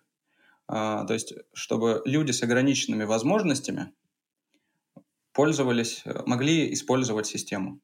[0.68, 3.92] А, то есть, чтобы люди с ограниченными возможностями
[5.33, 7.81] пользовались, э, могли использовать систему.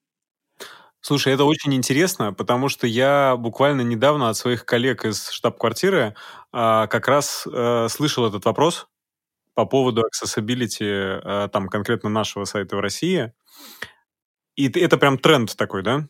[1.00, 6.14] Слушай, это очень интересно, потому что я буквально недавно от своих коллег из штаб-квартиры
[6.52, 8.88] а, как раз э, слышал этот вопрос
[9.54, 13.32] по поводу accessibility э, там конкретно нашего сайта в России.
[14.56, 16.08] И это прям тренд такой, да?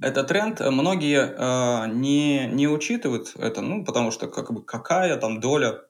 [0.00, 0.60] Это тренд.
[0.60, 5.82] Многие э, не, не учитывают это, ну, потому что как бы какая там доля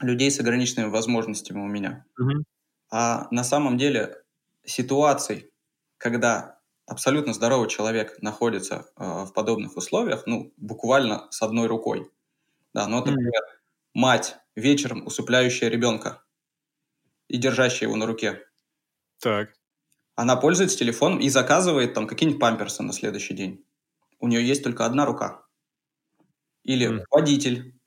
[0.00, 2.04] людей с ограниченными возможностями у меня.
[2.18, 2.44] Угу.
[2.90, 4.22] А на самом деле
[4.64, 5.50] ситуаций,
[5.98, 12.10] когда абсолютно здоровый человек находится э, в подобных условиях, ну, буквально с одной рукой.
[12.74, 13.56] Да, ну, например, mm
[13.94, 16.22] мать вечером усыпляющая ребенка
[17.28, 18.42] и держащая его на руке.
[19.18, 19.55] Так
[20.16, 23.64] она пользуется телефоном и заказывает там какие-нибудь памперсы на следующий день.
[24.18, 25.42] У нее есть только одна рука.
[26.64, 27.04] Или mm.
[27.10, 27.78] водитель,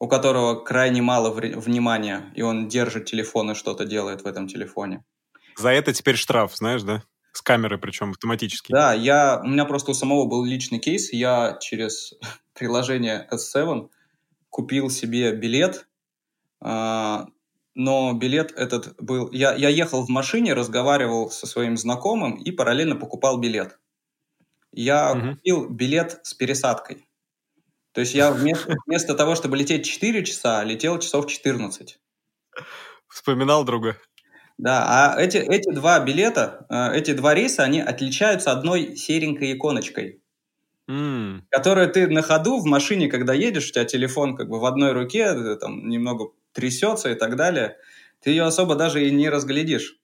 [0.00, 5.04] у которого крайне мало внимания, и он держит телефон и что-то делает в этом телефоне.
[5.56, 7.04] За это теперь штраф, знаешь, да?
[7.32, 8.72] С камеры, причем автоматически.
[8.72, 11.12] Да, я, у меня просто у самого был личный кейс.
[11.12, 12.14] Я через
[12.52, 13.88] приложение S7
[14.48, 15.86] купил себе билет
[16.60, 17.26] а,
[17.74, 19.30] но билет этот был...
[19.32, 23.78] Я, я ехал в машине, разговаривал со своим знакомым и параллельно покупал билет.
[24.72, 25.30] Я угу.
[25.34, 27.06] купил билет с пересадкой.
[27.92, 31.98] То есть я вместо, вместо того, чтобы лететь 4 часа, летел часов 14.
[33.08, 33.96] Вспоминал друга.
[34.58, 40.22] Да, а эти, эти два билета, э, эти два рейса, они отличаются одной серенькой иконочкой.
[40.86, 41.42] mm.
[41.50, 44.92] которые ты на ходу в машине, когда едешь, у тебя телефон как бы в одной
[44.92, 47.76] руке, там немного трясется и так далее,
[48.20, 49.96] ты ее особо даже и не разглядишь.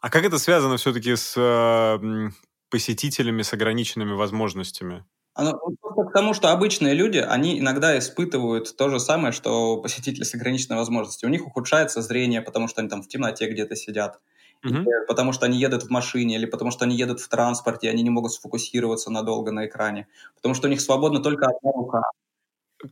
[0.00, 2.30] А как это связано все-таки с э,
[2.70, 5.04] посетителями с ограниченными возможностями?
[5.34, 10.24] Оно просто к тому, что обычные люди, они иногда испытывают то же самое, что посетители
[10.24, 11.28] с ограниченной возможностью.
[11.28, 14.20] У них ухудшается зрение, потому что они там в темноте где-то сидят,
[14.62, 14.74] угу.
[14.74, 18.02] или потому что они едут в машине, или потому что они едут в транспорте, они
[18.02, 22.02] не могут сфокусироваться надолго на экране, потому что у них свободна только одна рука.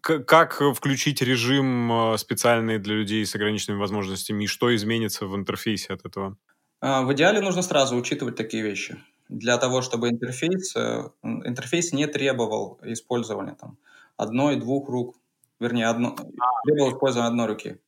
[0.03, 5.94] Как включить режим э, специальный для людей с ограниченными возможностями, и что изменится в интерфейсе
[5.94, 6.37] от этого?
[6.81, 8.98] А, в идеале нужно сразу учитывать такие вещи
[9.31, 13.79] для того, чтобы интерфейс, э, интерфейс не требовал использования там,
[14.16, 15.16] одной-двух рук,
[15.61, 16.16] вернее, одно,
[16.64, 17.79] требовал использования одной руки.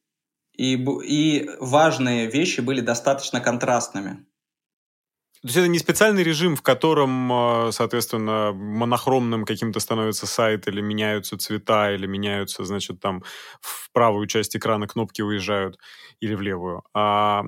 [0.52, 4.24] И, и важные вещи были достаточно контрастными.
[5.42, 10.80] То есть это не специальный режим, в котором, э, соответственно, монохромным каким-то становится сайт, или
[10.80, 13.24] меняются цвета, или меняются, значит, там
[13.60, 15.78] в правую часть экрана кнопки уезжают,
[16.20, 16.82] или в левую.
[16.94, 17.42] А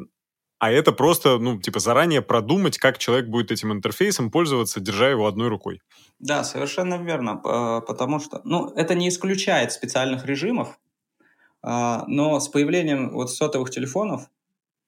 [0.60, 5.26] а это просто, ну, типа, заранее продумать, как человек будет этим интерфейсом пользоваться, держа его
[5.26, 5.82] одной рукой.
[6.18, 7.36] Да, совершенно верно,
[7.86, 10.78] потому что, ну, это не исключает специальных режимов,
[11.62, 14.30] а, но с появлением вот сотовых телефонов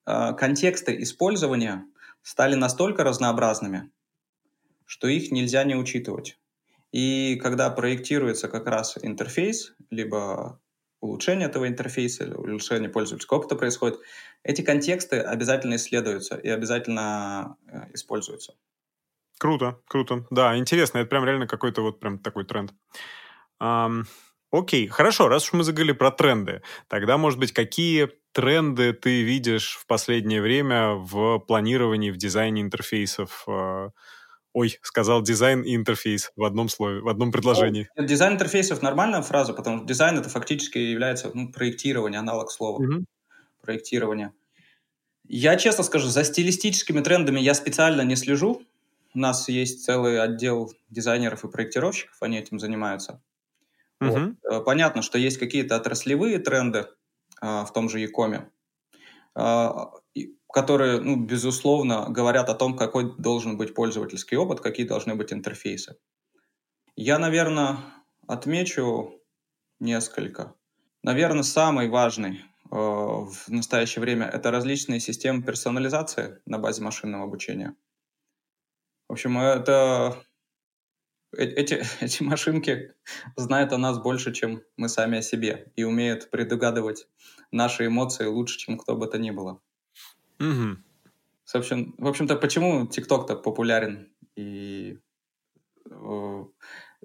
[0.07, 1.85] а, контексты использования
[2.27, 3.89] стали настолько разнообразными,
[4.85, 6.37] что их нельзя не учитывать.
[6.91, 10.61] И когда проектируется как раз интерфейс, либо
[11.01, 14.01] улучшение этого интерфейса, улучшение пользовательского опыта происходит,
[14.43, 18.55] эти контексты обязательно исследуются и обязательно э, используются.
[19.39, 20.27] Круто, круто.
[20.31, 22.75] Да, интересно, это прям реально какой-то вот прям такой тренд.
[24.51, 29.79] Окей, хорошо, раз уж мы заговорили про тренды, тогда, может быть, какие тренды ты видишь
[29.81, 33.88] в последнее время в планировании, в дизайне интерфейсов, э,
[34.53, 37.88] Ой, сказал дизайн и интерфейс в одном слове, в одном предложении.
[37.96, 42.83] Ну, дизайн интерфейсов нормальная фраза, потому что дизайн это фактически является ну, проектирование, аналог слова.
[42.83, 43.05] Угу.
[43.62, 44.33] Проектирование.
[45.29, 48.62] Я честно скажу, за стилистическими трендами я специально не слежу.
[49.14, 53.22] У нас есть целый отдел дизайнеров и проектировщиков, они этим занимаются.
[54.01, 54.37] Угу.
[54.42, 54.64] Вот.
[54.64, 56.87] Понятно, что есть какие-то отраслевые тренды
[57.40, 58.51] в том же Якоме.
[59.35, 59.90] А,
[60.53, 65.99] которые, ну, безусловно, говорят о том, какой должен быть пользовательский опыт, какие должны быть интерфейсы.
[66.96, 67.77] Я, наверное,
[68.27, 69.20] отмечу
[69.79, 70.55] несколько.
[71.03, 77.77] Наверное, самый важный э, в настоящее время это различные системы персонализации на базе машинного обучения.
[79.09, 80.25] В общем, это
[81.33, 82.95] эти, эти машинки
[83.37, 87.07] знают о нас больше, чем мы сами о себе, и умеют предугадывать
[87.51, 89.61] наши эмоции лучше, чем кто бы то ни было.
[90.41, 90.77] Угу.
[91.47, 94.99] В, общем, в общем-то, почему ТикТок-то популярен и
[95.91, 96.45] э,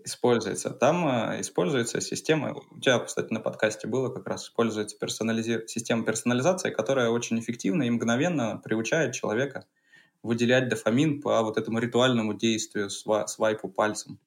[0.04, 0.72] используется?
[0.72, 5.66] Там э, используется система, у тебя, кстати, на подкасте было как раз, используется персонализи...
[5.68, 9.66] система персонализации, которая очень эффективно и мгновенно приучает человека
[10.24, 13.28] выделять дофамин по вот этому ритуальному действию, сва...
[13.28, 14.20] свайпу пальцем.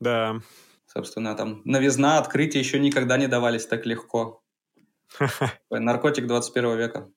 [0.00, 0.40] Да.
[0.86, 4.42] Собственно, там новизна, открытия еще никогда не давались так легко.
[5.70, 7.10] Наркотик 21 века.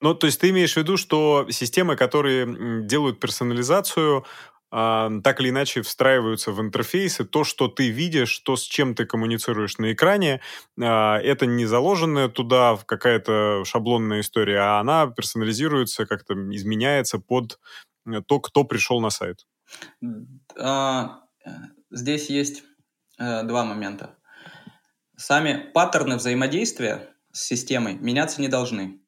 [0.00, 4.24] Ну, то есть ты имеешь в виду, что системы, которые делают персонализацию,
[4.70, 7.24] так или иначе встраиваются в интерфейсы.
[7.24, 10.40] То, что ты видишь, то, с чем ты коммуницируешь на экране,
[10.80, 17.58] а, это не заложенная туда какая-то шаблонная история, а она персонализируется, как-то изменяется под
[18.06, 19.46] э, то, кто пришел на сайт.
[20.56, 21.22] А,
[21.90, 22.62] здесь есть
[23.18, 24.16] э, два момента.
[25.16, 29.00] Сами паттерны взаимодействия с системой меняться не должны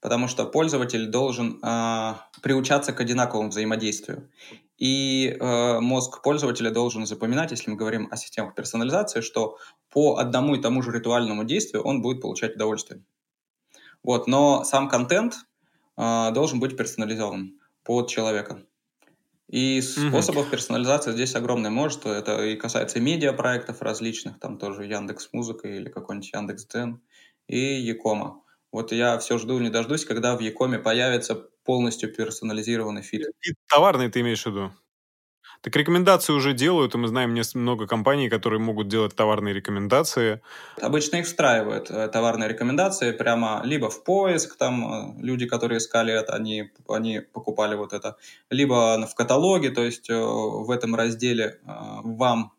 [0.00, 4.30] потому что пользователь должен э, приучаться к одинаковому взаимодействию.
[4.78, 9.56] И э, мозг пользователя должен запоминать, если мы говорим о системах персонализации, что
[9.90, 13.02] по одному и тому же ритуальному действию он будет получать удовольствие.
[14.02, 15.34] Вот, но сам контент
[15.96, 18.62] э, должен быть персонализован под человека.
[19.48, 20.50] И способов mm-hmm.
[20.50, 22.10] персонализации здесь огромное множество.
[22.10, 27.00] Это и касается медиапроектов различных, там тоже Яндекс Музыка или какой-нибудь Яндекс Дзен,
[27.46, 28.42] и e-com а.
[28.72, 33.26] Вот я все жду, не дождусь, когда в e-com е появится полностью персонализированный feed.
[33.40, 34.72] Feed товарный ты имеешь в виду?
[35.62, 40.40] Так рекомендации уже делают, и мы знаем много компаний, которые могут делать товарные рекомендации.
[40.80, 46.12] Обычно их встраивают, э, товарные рекомендации, прямо либо в поиск, там э, люди, которые искали
[46.12, 48.16] это, они, они покупали вот это,
[48.50, 52.52] либо в каталоге, то есть э, в этом разделе вам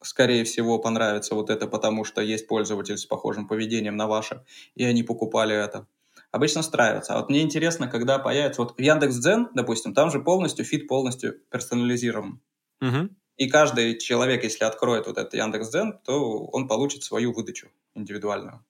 [0.00, 4.44] скорее всего, понравится вот это, потому что есть пользователь с похожим поведением на ваше,
[4.76, 5.86] и они покупали это.
[6.30, 7.14] Обычно встраивается.
[7.14, 8.62] А вот мне интересно, когда появится...
[8.62, 12.40] Вот в Яндекс.Дзен, допустим, там же полностью фит полностью персонализирован.
[12.80, 13.08] Угу.
[13.38, 18.64] И каждый человек, если откроет вот этот Яндекс.Дзен, то он получит свою выдачу индивидуальную.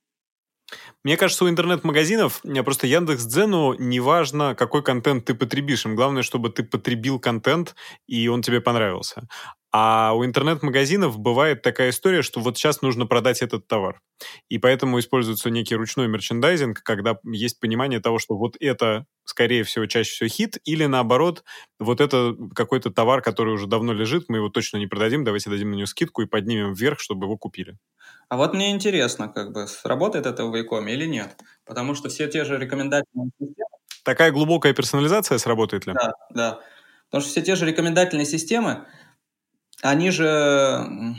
[1.02, 5.86] Мне кажется, у интернет-магазинов просто Яндекс.Дзену не важно, какой контент ты потребишь.
[5.86, 7.74] Им главное, чтобы ты потребил контент,
[8.06, 9.26] и он тебе понравился.
[9.70, 14.00] А у интернет-магазинов бывает такая история, что вот сейчас нужно продать этот товар.
[14.48, 19.84] И поэтому используется некий ручной мерчендайзинг, когда есть понимание того, что вот это, скорее всего,
[19.84, 21.44] чаще всего хит, или наоборот,
[21.78, 25.70] вот это какой-то товар, который уже давно лежит, мы его точно не продадим, давайте дадим
[25.70, 27.76] на него скидку и поднимем вверх, чтобы его купили.
[28.30, 31.36] А вот мне интересно, как бы, сработает это в Вайкоме или нет?
[31.66, 33.68] Потому что все те же рекомендательные системы...
[34.02, 35.92] Такая глубокая персонализация сработает ли?
[35.92, 36.60] Да, да.
[37.10, 38.86] Потому что все те же рекомендательные системы,
[39.82, 41.16] они же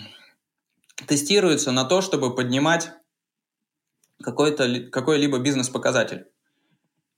[1.07, 2.91] тестируются на то, чтобы поднимать
[4.21, 6.27] какой-то, какой-либо бизнес-показатель.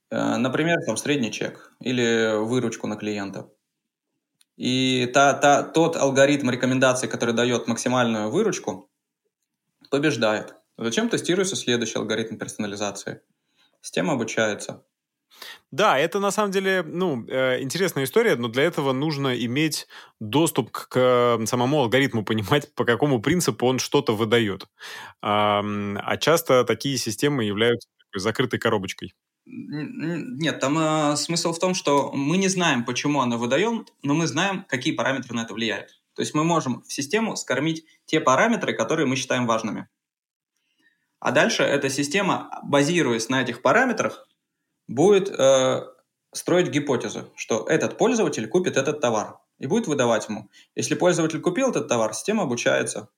[0.10, 3.50] Э, например, там средний чек или выручку на клиента.
[4.58, 8.92] И та, та, тот алгоритм рекомендаций, который дает максимальную выручку,
[9.90, 10.56] побеждает.
[10.78, 13.22] Зачем тестируется следующий алгоритм персонализации?
[13.82, 14.84] Система обучается.
[15.72, 19.88] Да, это на самом деле, ну, э, интересная история, но для этого нужно иметь
[20.20, 24.68] доступ к, самому алгоритму, понимать, по какому принципу он что-то выдает.
[25.22, 25.64] А,
[25.98, 29.14] а часто такие системы являются закрытой коробочкой.
[29.46, 34.28] Нет, там э, смысл в том, что мы не знаем, почему она выдает, но мы
[34.28, 36.02] знаем, какие параметры на это влияют.
[36.16, 39.88] То есть мы можем в систему скормить те параметры, которые мы считаем важными.
[41.20, 44.28] А дальше эта система, базируясь на этих параметрах,
[44.92, 45.84] будет э,
[46.34, 50.50] строить гипотезу, что этот пользователь купит этот товар и будет выдавать ему.
[50.76, 53.10] Если пользователь купил этот товар, система обучается,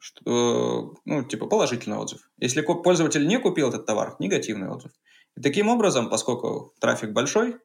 [0.00, 2.20] что, ну, типа положительный отзыв.
[2.38, 4.92] Если пользователь не купил этот товар, негативный отзыв.
[5.36, 7.58] И таким образом, поскольку трафик большой,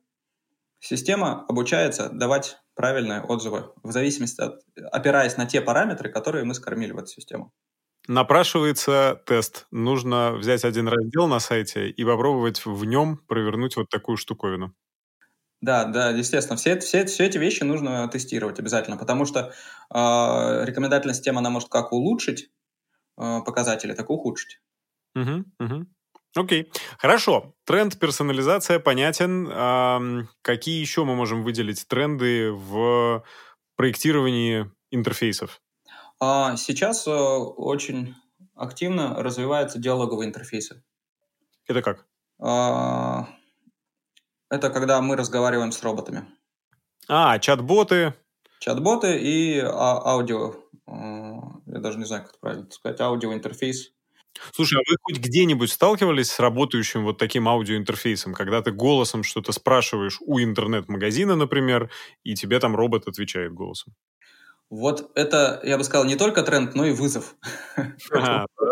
[0.80, 4.62] система обучается давать правильные отзывы в зависимости от,
[4.92, 7.54] опираясь на те параметры, которые мы скормили в эту систему.
[8.08, 9.68] Напрашивается тест.
[9.72, 14.74] Нужно взять один раздел на сайте и попробовать в нем провернуть вот такую штуковину.
[15.62, 16.58] Да, да, естественно.
[16.58, 19.52] Все, все, все эти вещи нужно тестировать обязательно, потому что
[19.94, 22.52] э, рекомендательная система, она может как улучшить
[23.18, 24.60] э, показатели, так и ухудшить.
[25.16, 25.86] Угу, угу.
[26.36, 27.56] Окей, хорошо.
[27.66, 29.50] Тренд персонализация понятен.
[29.50, 30.02] А,
[30.42, 33.24] какие еще мы можем выделить тренды в
[33.78, 35.62] проектировании интерфейсов?
[36.20, 38.16] А сейчас э, очень
[38.56, 40.84] активно развиваются диалоговые интерфейсы.
[41.68, 42.06] Это как?
[42.40, 43.28] А,
[44.50, 46.26] это когда мы разговариваем с роботами.
[47.08, 48.14] А, чат-боты.
[48.60, 50.56] Чат-боты и а, аудио.
[50.88, 53.02] Я даже не знаю, как это правильно сказать.
[53.02, 53.92] Аудиоинтерфейс.
[54.54, 59.52] Слушай, а вы хоть где-нибудь сталкивались с работающим вот таким аудиоинтерфейсом, когда ты голосом что-то
[59.52, 61.90] спрашиваешь у интернет-магазина, например,
[62.24, 63.94] и тебе там робот отвечает голосом?
[64.76, 67.38] Вот это, я бы сказал, не только тренд, но и вызов.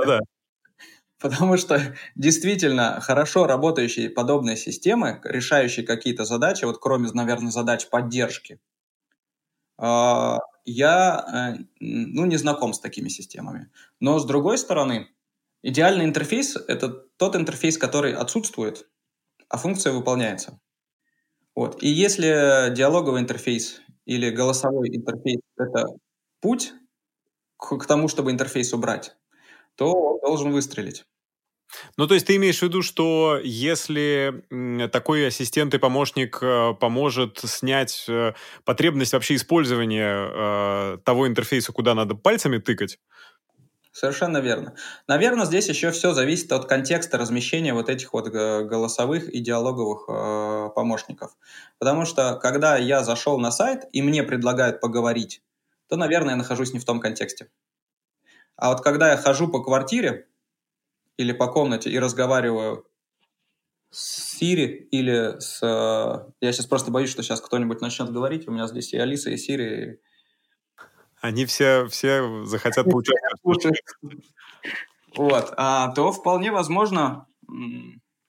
[0.05, 0.19] да.
[1.19, 8.59] Потому что действительно хорошо работающие подобные системы, решающие какие-то задачи, вот кроме, наверное, задач поддержки,
[9.77, 13.71] а, я э, ну, не знаком с такими системами.
[14.01, 15.07] Но с другой стороны,
[15.61, 18.89] идеальный интерфейс— это тот интерфейс, который отсутствует,
[19.47, 20.59] а функция выполняется.
[21.55, 21.81] Вот.
[21.81, 25.87] И если диалоговый интерфейс или голосовой интерфейс— это
[26.41, 26.73] путь
[27.57, 29.15] к, к тому, чтобы интерфейс убрать,
[29.75, 31.05] то он должен выстрелить.
[31.97, 34.43] Ну, то есть ты имеешь в виду, что если
[34.91, 38.33] такой ассистент и помощник э, поможет снять э,
[38.63, 42.99] потребность вообще использования э, того интерфейса, куда надо пальцами тыкать,
[43.93, 44.73] Совершенно верно.
[45.07, 50.05] Наверное, здесь еще все зависит от контекста размещения вот этих вот э, голосовых и диалоговых
[50.09, 51.37] э, помощников.
[51.77, 55.43] Потому что, когда я зашел на сайт и мне предлагают поговорить,
[55.87, 57.51] то, наверное, я нахожусь не в том контексте.
[58.55, 60.27] А вот когда я хожу по квартире
[61.17, 62.87] или по комнате и разговариваю
[63.91, 65.59] с Siri или с...
[65.61, 68.47] Э, я сейчас просто боюсь, что сейчас кто-нибудь начнет говорить.
[68.47, 69.99] У меня здесь и Алиса, и Siri,
[71.23, 73.81] они все, все захотят поучаствовать.
[75.15, 77.27] Вот, а, то вполне возможно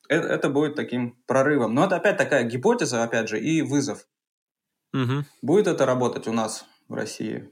[0.08, 1.74] это, это будет таким прорывом.
[1.74, 4.06] Но это опять такая гипотеза, опять же, и вызов.
[4.92, 5.24] Угу.
[5.42, 7.50] Будет это работать у нас в России?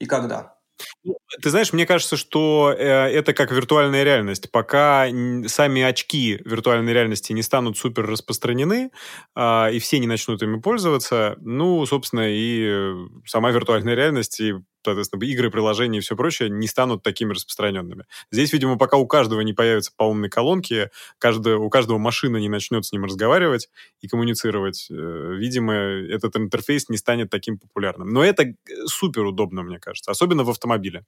[0.00, 0.58] И когда?
[1.04, 4.50] Ну, ты знаешь, мне кажется, что э, это как виртуальная реальность.
[4.50, 5.06] Пока
[5.46, 8.90] сами очки виртуальной реальности не станут супер распространены,
[9.36, 12.92] э, и все не начнут ими пользоваться, ну, собственно, и
[13.26, 14.54] сама виртуальная реальность и
[14.84, 18.04] соответственно, игры, приложения и все прочее не станут такими распространенными.
[18.30, 22.48] Здесь, видимо, пока у каждого не появится по умной колонке, каждый, у каждого машина не
[22.48, 23.68] начнет с ним разговаривать
[24.00, 28.08] и коммуницировать, э, видимо, этот интерфейс не станет таким популярным.
[28.10, 28.54] Но это э,
[28.86, 31.04] супер удобно, мне кажется, особенно в автомобиле.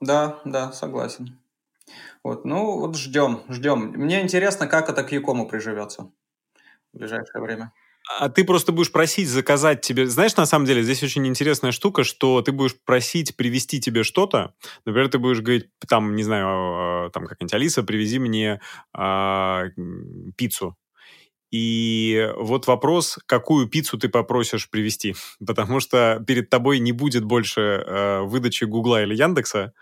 [0.00, 1.38] Да, да, согласен.
[2.22, 3.92] Вот, ну, вот ждем, ждем.
[3.96, 6.10] Мне интересно, как это к Якому приживется
[6.92, 7.72] в ближайшее время.
[8.06, 10.06] А ты просто будешь просить заказать тебе...
[10.06, 14.52] Знаешь, на самом деле, здесь очень интересная штука, что ты будешь просить привезти тебе что-то.
[14.84, 18.60] Например, ты будешь говорить, там, не знаю, а, там какая-нибудь Алиса, привези мне
[18.96, 19.70] э,
[20.36, 20.76] пиццу.
[21.50, 25.14] И вот вопрос, какую пиццу ты попросишь привезти.
[25.46, 29.72] Потому что перед тобой не будет больше э, выдачи Гугла или Яндекса.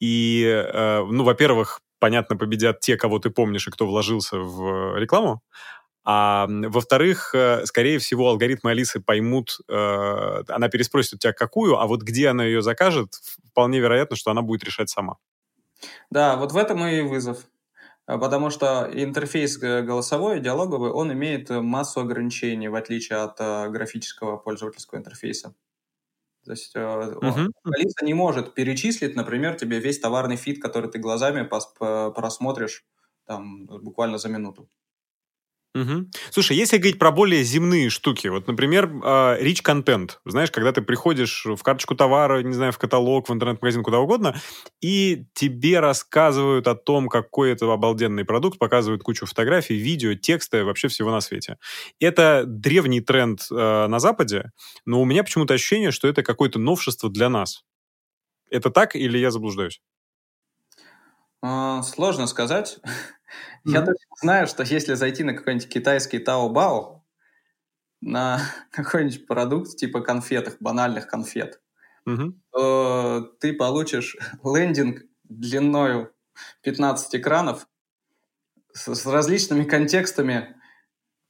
[0.00, 5.42] И, э, ну, во-первых, понятно, победят те, кого ты помнишь и кто вложился в рекламу.
[6.08, 11.86] А во-вторых, э, скорее всего, алгоритмы Алисы поймут, э, она переспросит у тебя какую, а
[11.88, 13.14] вот где она ее закажет,
[13.50, 15.16] вполне вероятно, что она будет решать сама.
[16.10, 17.38] Да, вот в этом и вызов.
[18.06, 24.36] А, потому что интерфейс голосовой, диалоговый, он имеет массу ограничений, в отличие от э, графического
[24.36, 25.56] пользовательского интерфейса.
[26.44, 27.50] То есть uh-huh.
[27.64, 32.86] Алиса не может перечислить, например, тебе весь товарный feed, который ты глазами пос- просмотришь
[33.24, 34.68] там, буквально за минуту.
[35.76, 36.06] Угу.
[36.30, 40.80] Слушай, если говорить про более земные штуки, вот, например, э, rich content, знаешь, когда ты
[40.80, 44.40] приходишь в карточку товара, не знаю, в каталог, в интернет-магазин, куда угодно,
[44.80, 50.88] и тебе рассказывают о том, какой это обалденный продукт, показывают кучу фотографий, видео, текста, вообще
[50.88, 51.58] всего на свете.
[52.00, 54.52] Это древний тренд э, на Западе,
[54.86, 57.64] но у меня почему-то ощущение, что это какое-то новшество для нас.
[58.50, 59.82] Это так или я заблуждаюсь?
[61.42, 62.78] А, сложно сказать.
[63.64, 67.04] Я точно знаю, что если зайти на какой-нибудь китайский Таобао,
[68.00, 68.40] на
[68.70, 71.60] какой-нибудь продукт типа конфетах, банальных конфет,
[72.52, 76.14] то ты получишь лендинг длиною
[76.62, 77.66] 15 экранов
[78.72, 80.56] с, с различными контекстами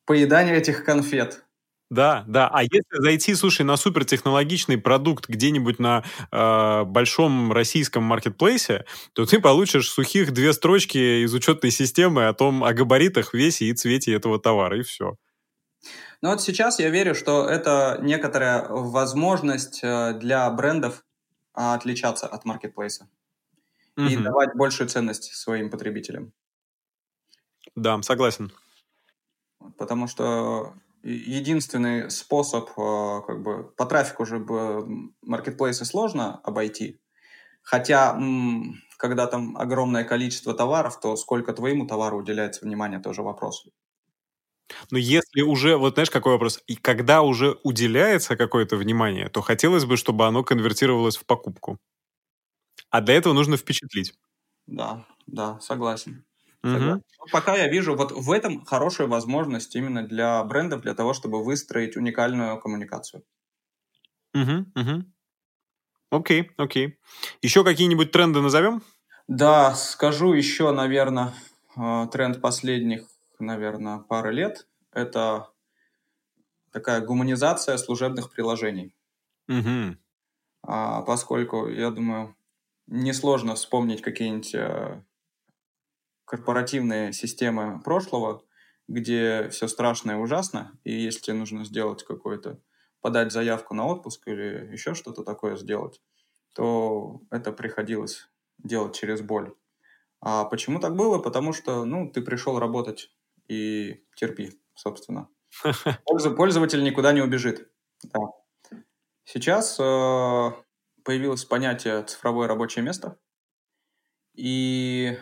[0.05, 1.45] поедания этих конфет.
[1.89, 2.49] Да, да.
[2.49, 9.41] А если зайти, слушай, на супертехнологичный продукт где-нибудь на э, большом российском маркетплейсе, то ты
[9.41, 14.41] получишь сухих две строчки из учетной системы о том, о габаритах, весе и цвете этого
[14.41, 15.16] товара, и все.
[16.22, 21.05] Ну вот сейчас я верю, что это некоторая возможность э, для брендов
[21.55, 23.09] а, отличаться от маркетплейса
[23.97, 24.07] угу.
[24.07, 26.32] и давать большую ценность своим потребителям.
[27.76, 28.53] Да, согласен.
[29.78, 30.74] Потому что
[31.11, 34.38] единственный способ, э, как бы, по трафику же
[35.22, 37.00] маркетплейсы сложно обойти.
[37.62, 38.18] Хотя,
[38.98, 43.66] когда там огромное количество товаров, то сколько твоему товару уделяется внимание, тоже вопрос.
[44.90, 49.84] Но если уже, вот знаешь, какой вопрос, и когда уже уделяется какое-то внимание, то хотелось
[49.84, 51.78] бы, чтобы оно конвертировалось в покупку.
[52.90, 54.14] А для этого нужно впечатлить.
[54.66, 56.24] Да, да, согласен.
[56.75, 57.03] Угу.
[57.33, 61.97] Пока я вижу вот в этом хорошая возможность именно для брендов, для того, чтобы выстроить
[61.97, 63.23] уникальную коммуникацию.
[64.35, 65.05] Угу, угу.
[66.11, 66.99] Окей, окей.
[67.43, 68.83] Еще какие-нибудь тренды назовем?
[69.29, 71.33] Да, скажу еще, наверное,
[71.77, 73.07] э, тренд последних,
[73.39, 74.67] наверное, пары лет.
[74.93, 75.51] Это
[76.73, 78.95] такая гуманизация служебных приложений.
[79.49, 79.97] Угу.
[80.62, 82.37] А, поскольку, я думаю,
[82.87, 84.55] несложно вспомнить какие-нибудь
[86.27, 88.45] корпоративные системы прошлого,
[88.89, 92.61] где все страшно и ужасно, и если тебе нужно сделать какой-то,
[93.01, 96.03] подать заявку на отпуск или еще что-то такое сделать,
[96.55, 99.55] то это приходилось делать через боль.
[100.20, 101.18] А почему так было?
[101.18, 103.12] Потому что, ну, ты пришел работать
[103.49, 105.29] и терпи, собственно.
[106.37, 107.70] Пользователь никуда не убежит.
[108.03, 108.20] Да.
[109.24, 110.51] Сейчас э,
[111.05, 113.18] появилось понятие цифровое рабочее место,
[114.35, 115.18] и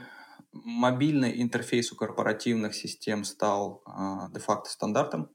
[0.54, 5.30] мобильный интерфейс у корпоративных систем стал э, де-факто стандартом,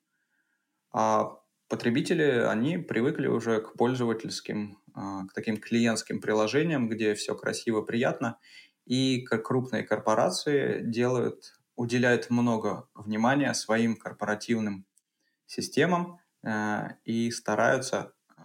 [0.91, 7.82] а потребители, они привыкли уже к пользовательским, э, к таким клиентским приложениям, где все красиво,
[7.82, 8.38] приятно,
[8.86, 14.86] и крупные корпорации делают, уделяют много внимания своим корпоративным
[15.45, 18.41] системам э, и стараются э,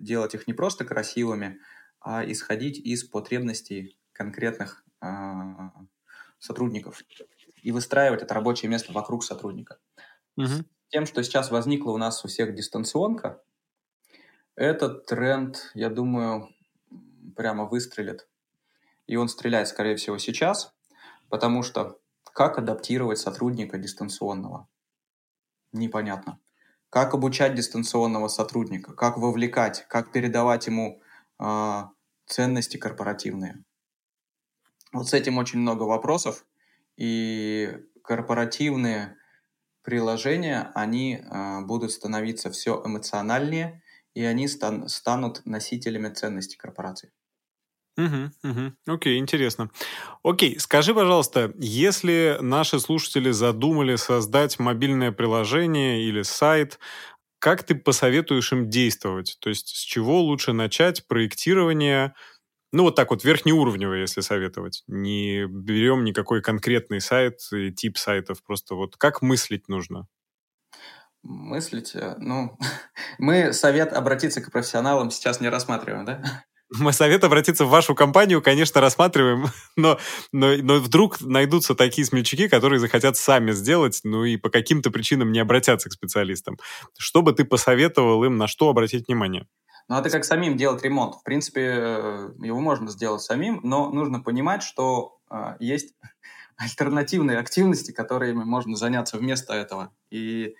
[0.00, 1.58] делать их не просто красивыми,
[2.00, 4.84] а исходить из потребностей конкретных
[6.42, 7.02] сотрудников
[7.62, 9.78] и выстраивать это рабочее место вокруг сотрудника.
[10.36, 10.64] Угу.
[10.88, 13.40] Тем, что сейчас возникла у нас у всех дистанционка,
[14.56, 16.48] этот тренд, я думаю,
[17.36, 18.28] прямо выстрелит.
[19.06, 20.74] И он стреляет, скорее всего, сейчас,
[21.28, 24.68] потому что как адаптировать сотрудника дистанционного?
[25.72, 26.40] Непонятно.
[26.90, 28.94] Как обучать дистанционного сотрудника?
[28.94, 29.86] Как вовлекать?
[29.88, 31.00] Как передавать ему
[31.38, 31.82] э,
[32.26, 33.64] ценности корпоративные.
[34.92, 36.44] Вот с этим очень много вопросов,
[36.96, 39.16] и корпоративные
[39.82, 43.82] приложения, они э, будут становиться все эмоциональнее,
[44.14, 47.12] и они стан станут носителями ценностей корпорации.
[47.98, 48.72] Угу, угу.
[48.86, 49.70] Окей, интересно.
[50.24, 56.78] Окей, скажи, пожалуйста, если наши слушатели задумали создать мобильное приложение или сайт,
[57.38, 59.36] как ты посоветуешь им действовать?
[59.40, 62.14] То есть с чего лучше начать проектирование?
[62.72, 64.82] Ну, вот так вот, верхнеуровневое, если советовать.
[64.86, 70.08] Не берем никакой конкретный сайт и тип сайтов, просто вот как мыслить нужно?
[71.22, 71.94] Мыслить?
[71.94, 72.58] Э, ну,
[73.18, 76.44] мы совет обратиться к профессионалам сейчас не рассматриваем, да?
[76.74, 79.98] Мы совет обратиться в вашу компанию, конечно, рассматриваем, но,
[80.32, 85.32] но, но вдруг найдутся такие смельчаки, которые захотят сами сделать, ну и по каким-то причинам
[85.32, 86.56] не обратятся к специалистам.
[86.98, 89.46] Что бы ты посоветовал им, на что обратить внимание?
[89.88, 91.16] Это как самим делать ремонт.
[91.16, 95.94] В принципе, э, его можно сделать самим, но нужно понимать, что э, есть
[96.56, 99.92] альтернативные активности, которыми можно заняться вместо этого.
[100.10, 100.54] И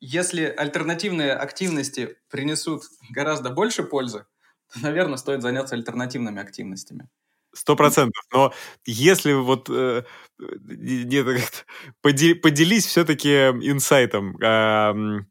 [0.00, 4.26] если альтернативные активности принесут гораздо больше пользы,
[4.72, 7.08] то, наверное, стоит заняться альтернативными активностями.
[7.54, 8.24] Сто процентов.
[8.32, 8.52] Но
[8.86, 10.04] если вот э,
[10.38, 11.66] нет,
[12.00, 14.36] поделись все-таки инсайтом.
[14.42, 15.22] Э,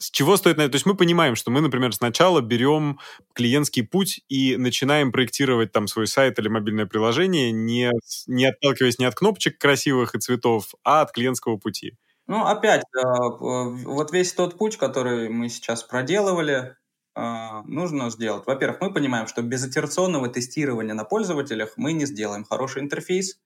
[0.00, 0.72] с чего стоит на это?
[0.72, 2.98] То есть мы понимаем, что мы, например, сначала берем
[3.34, 7.90] клиентский путь и начинаем проектировать там свой сайт или мобильное приложение, не,
[8.26, 11.96] не отталкиваясь не от кнопочек красивых и цветов, а от клиентского пути.
[12.26, 16.76] Ну, опять, э, вот весь тот путь, который мы сейчас проделывали,
[17.14, 18.46] э, нужно сделать.
[18.46, 23.38] Во-первых, мы понимаем, что без итерационного тестирования на пользователях мы не сделаем хороший интерфейс.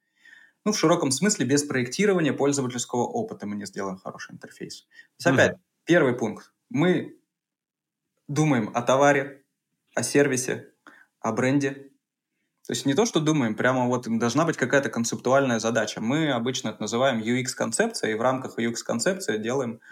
[0.64, 4.82] Ну, в широком смысле, без проектирования пользовательского опыта мы не сделаем хороший интерфейс.
[4.82, 4.86] То
[5.18, 5.73] есть, опять, mm-hmm.
[5.86, 6.50] Первый пункт.
[6.70, 7.20] Мы
[8.26, 9.44] думаем о товаре,
[9.94, 10.72] о сервисе,
[11.20, 11.90] о бренде.
[12.66, 16.00] То есть не то, что думаем, прямо вот должна быть какая-то концептуальная задача.
[16.00, 19.82] Мы обычно это называем UX-концепция, и в рамках UX-концепции делаем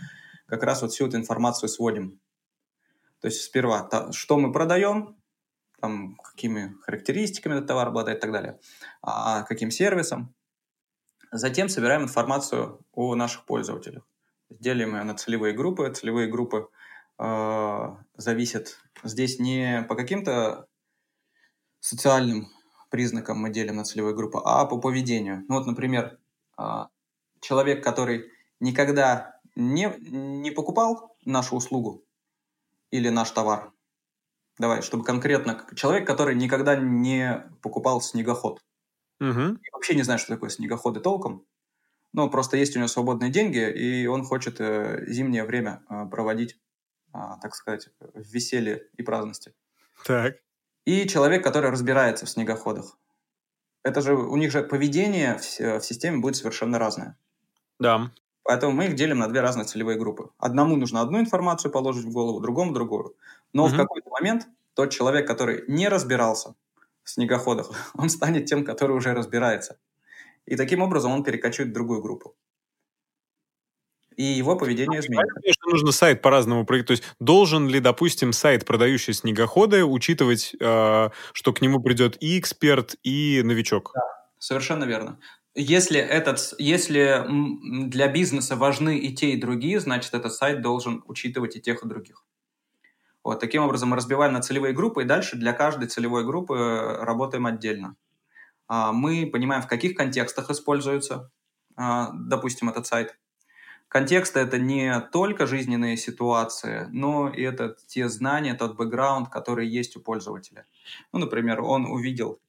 [0.46, 2.18] как раз вот всю эту информацию сводим.
[3.20, 5.18] То есть сперва, что мы продаем,
[5.78, 8.58] там, какими характеристиками этот товар обладает и так далее,
[9.02, 10.34] а каким сервисом.
[11.30, 14.06] Затем собираем информацию о наших пользователях
[14.60, 15.90] делим ее на целевые группы.
[15.92, 16.68] Целевые группы
[17.18, 20.66] э, зависят здесь не по каким-то
[21.80, 22.48] социальным
[22.90, 25.44] признакам мы делим на целевые группы, а по поведению.
[25.48, 26.18] Ну вот, например,
[26.58, 26.84] э,
[27.40, 28.30] человек, который
[28.60, 32.04] никогда не, не покупал нашу услугу
[32.90, 33.72] или наш товар,
[34.58, 38.60] давай, чтобы конкретно, человек, который никогда не покупал снегоход,
[39.20, 39.58] угу.
[39.72, 41.46] вообще не знает, что такое снегоходы толком,
[42.12, 46.58] ну, просто есть у него свободные деньги, и он хочет э, зимнее время э, проводить,
[47.14, 49.54] э, так сказать, в веселье и праздности.
[50.04, 50.36] Так.
[50.84, 52.98] И человек, который разбирается в снегоходах.
[53.82, 57.16] Это же, у них же поведение в, в системе будет совершенно разное.
[57.78, 58.10] Да.
[58.44, 60.30] Поэтому мы их делим на две разные целевые группы.
[60.38, 63.16] Одному нужно одну информацию положить в голову, другому другую.
[63.52, 63.72] Но угу.
[63.72, 66.54] в какой-то момент тот человек, который не разбирался
[67.04, 69.78] в снегоходах, он станет тем, который уже разбирается.
[70.46, 72.34] И таким образом он перекочует в другую группу.
[74.16, 75.34] И его поведение изменится.
[75.40, 77.00] Конечно, нужно сайт по-разному проектировать.
[77.00, 82.38] То есть должен ли, допустим, сайт, продающий снегоходы, учитывать, э, что к нему придет и
[82.38, 83.92] эксперт, и новичок?
[83.94, 84.02] Да,
[84.38, 85.18] совершенно верно.
[85.54, 87.26] Если, этот, если
[87.88, 91.88] для бизнеса важны и те, и другие, значит, этот сайт должен учитывать и тех, и
[91.88, 92.24] других.
[93.22, 97.04] Вот, таким образом мы разбиваем на целевые группы, и дальше для каждой целевой группы э,
[97.04, 97.96] работаем отдельно.
[98.68, 101.30] А, мы понимаем, в каких контекстах используется,
[101.76, 103.18] а, допустим, этот сайт.
[103.88, 109.96] Контексты— это не только жизненные ситуации, но и это те знания, тот бэкграунд, который есть
[109.96, 110.64] у пользователя.
[111.12, 112.40] Ну, например, он увидел,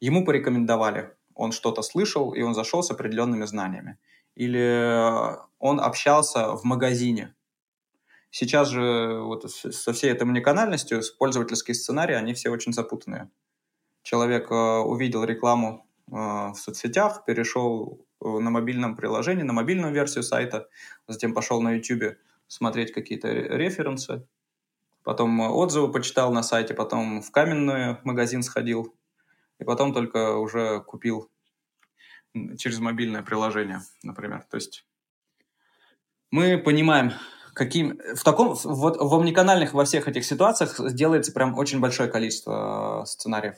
[0.00, 3.98] ему порекомендовали, он что-то слышал, и он зашел с определенными знаниями.
[4.34, 7.34] Или он общался в магазине.
[8.30, 13.30] Сейчас же вот со всей этой уникальностью пользовательские сценарии, они все очень запутанные
[14.08, 20.22] человек э, увидел рекламу э, в соцсетях, перешел э, на мобильном приложении, на мобильную версию
[20.22, 20.66] сайта,
[21.06, 24.26] затем пошел на YouTube смотреть какие-то референсы,
[25.04, 28.96] потом отзывы почитал на сайте, потом в каменный магазин сходил,
[29.58, 31.30] и потом только уже купил
[32.56, 34.46] через мобильное приложение, например.
[34.50, 34.86] То есть
[36.30, 37.12] мы понимаем,
[37.52, 43.04] каким в таком вот в омниканальных во всех этих ситуациях делается прям очень большое количество
[43.06, 43.56] сценариев.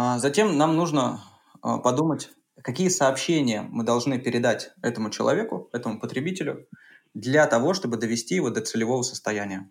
[0.00, 1.24] А затем нам нужно
[1.60, 2.30] а, подумать,
[2.62, 6.68] какие сообщения мы должны передать этому человеку, этому потребителю,
[7.14, 9.68] для того, чтобы довести его до целевого состояния.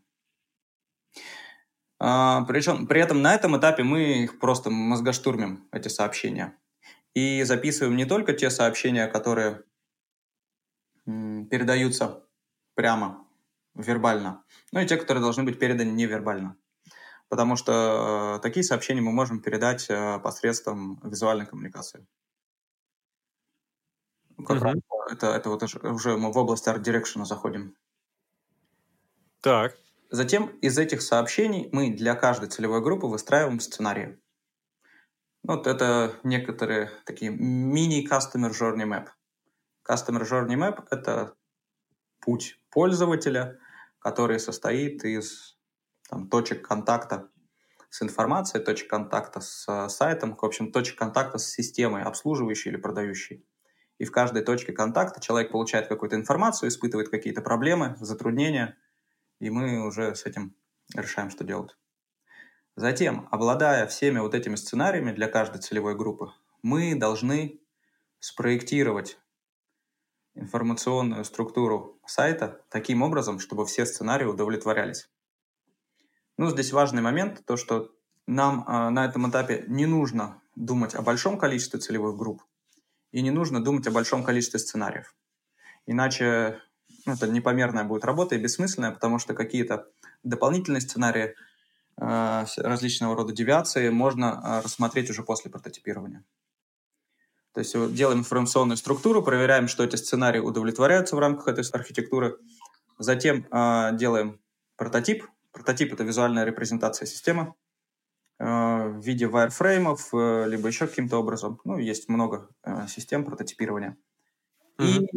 [1.97, 6.57] А, причем, при этом на этом этапе мы их просто мозгоштурмим, эти сообщения.
[7.13, 9.63] И записываем не только те сообщения, которые
[11.05, 12.27] передаются
[12.75, 13.25] прямо
[13.75, 16.57] вербально, но и те, которые должны быть переданы невербально.
[17.29, 22.07] Потому что э, такие сообщения мы можем передать э, посредством визуальной коммуникации.
[24.45, 24.81] Как uh-huh.
[25.11, 27.75] это, это вот уже мы в область арт-дирекшена заходим.
[29.41, 29.75] Так.
[30.09, 34.19] Затем из этих сообщений мы для каждой целевой группы выстраиваем сценарии.
[35.43, 39.07] Вот это некоторые такие мини-customer journey map.
[39.89, 41.35] Customer journey map— это
[42.19, 43.59] путь пользователя,
[43.99, 45.56] который состоит из
[46.07, 47.29] там, точек контакта
[47.89, 53.45] с информацией, точек контакта с сайтом, в общем, точек контакта с системой, обслуживающей или продающей.
[53.97, 58.77] И в каждой точке контакта человек получает какую-то информацию, испытывает какие-то проблемы, затруднения,
[59.39, 60.55] и мы уже с этим
[60.95, 61.75] решаем, что делать.
[62.75, 66.31] Затем, обладая всеми вот этими сценариями для каждой целевой группы,
[66.61, 67.59] мы должны
[68.19, 69.17] спроектировать
[70.35, 75.09] информационную структуру сайта таким образом, чтобы все сценарии удовлетворялись.
[76.37, 77.91] Ну, здесь важный момент, то, что
[78.27, 82.43] нам э, на этом этапе не нужно думать о большом количестве целевых групп
[83.11, 85.15] и не нужно думать о большом количестве сценариев.
[85.85, 86.59] Иначе
[87.05, 89.87] ну, это непомерная будет работа и бессмысленная, потому что какие-то
[90.23, 91.35] дополнительные сценарии,
[91.99, 96.23] э, различного рода девиации можно э, рассмотреть уже после прототипирования.
[97.53, 102.37] То есть делаем информационную структуру, проверяем, что эти сценарии удовлетворяются в рамках этой архитектуры.
[102.99, 104.39] Затем э, делаем
[104.75, 105.25] прототип.
[105.57, 107.55] Прототип— это визуальная репрезентация системы
[108.37, 111.59] э, в виде wireframe'ов, э, либо еще каким-то образом.
[111.63, 113.97] Ну, есть много э, систем прототипирования.
[114.77, 114.85] Mm-hmm.
[114.85, 115.09] И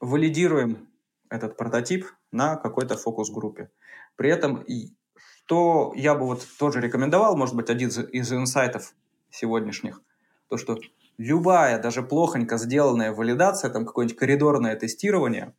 [0.00, 0.88] валидируем
[1.28, 3.70] этот прототип на какой-то фокус-группе.
[4.16, 4.64] При этом,
[5.44, 8.94] что я бы вот тоже рекомендовал, может быть, один из инсайтов
[9.28, 10.00] сегодняшних,
[10.48, 10.78] то, что
[11.18, 15.54] любая, даже плохонько сделанная валидация, там какое-нибудь коридорное тестирование,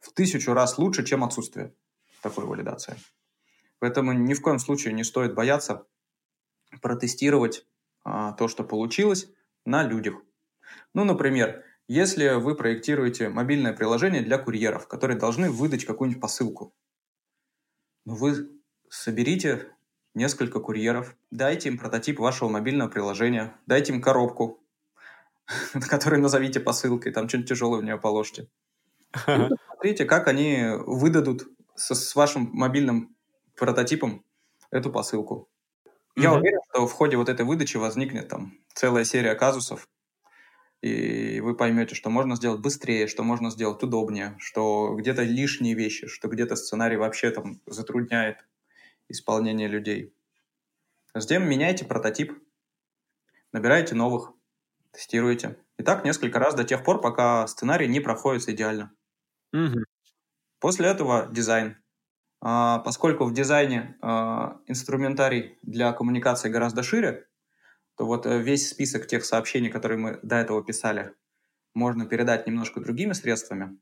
[0.00, 1.74] в тысячу раз лучше, чем отсутствие
[2.22, 2.96] такой валидации.
[3.78, 5.86] Поэтому ни в коем случае не стоит бояться
[6.80, 7.66] протестировать
[8.04, 9.28] а, то, что получилось,
[9.64, 10.14] на людях.
[10.94, 16.74] Ну, например, если вы проектируете мобильное приложение для курьеров, которые должны выдать какую-нибудь посылку,
[18.04, 18.50] ну, вы
[18.88, 19.72] соберите
[20.14, 24.64] несколько курьеров, дайте им прототип вашего мобильного приложения, дайте им коробку,
[25.88, 28.48] которую назовите посылкой, там что-нибудь тяжелое в нее положите.
[29.12, 33.16] Смотрите, как они выдадут со, с вашим мобильным
[33.56, 34.24] прототипом
[34.70, 35.48] эту посылку.
[36.16, 39.88] Я уверен, что в ходе вот этой выдачи возникнет там целая серия казусов,
[40.82, 46.08] и вы поймете, что можно сделать быстрее, что можно сделать удобнее, что где-то лишние вещи,
[46.08, 48.44] что где-то сценарий вообще там затрудняет
[49.08, 50.12] исполнения людей.
[51.14, 52.32] Затем меняйте прототип,
[53.52, 54.32] набираете новых,
[54.90, 55.56] тестируете.
[55.78, 58.92] И так несколько раз до тех пор, пока сценарий не проходит идеально.
[59.52, 59.84] Угу.
[60.62, 61.76] После этого дизайн.
[62.40, 67.26] А, поскольку в дизайне а, инструментарий для коммуникации гораздо шире,
[67.96, 71.14] то вот э, весь список тех сообщений, которые мы до этого писали,
[71.74, 73.76] можно передать немножко другими средствами.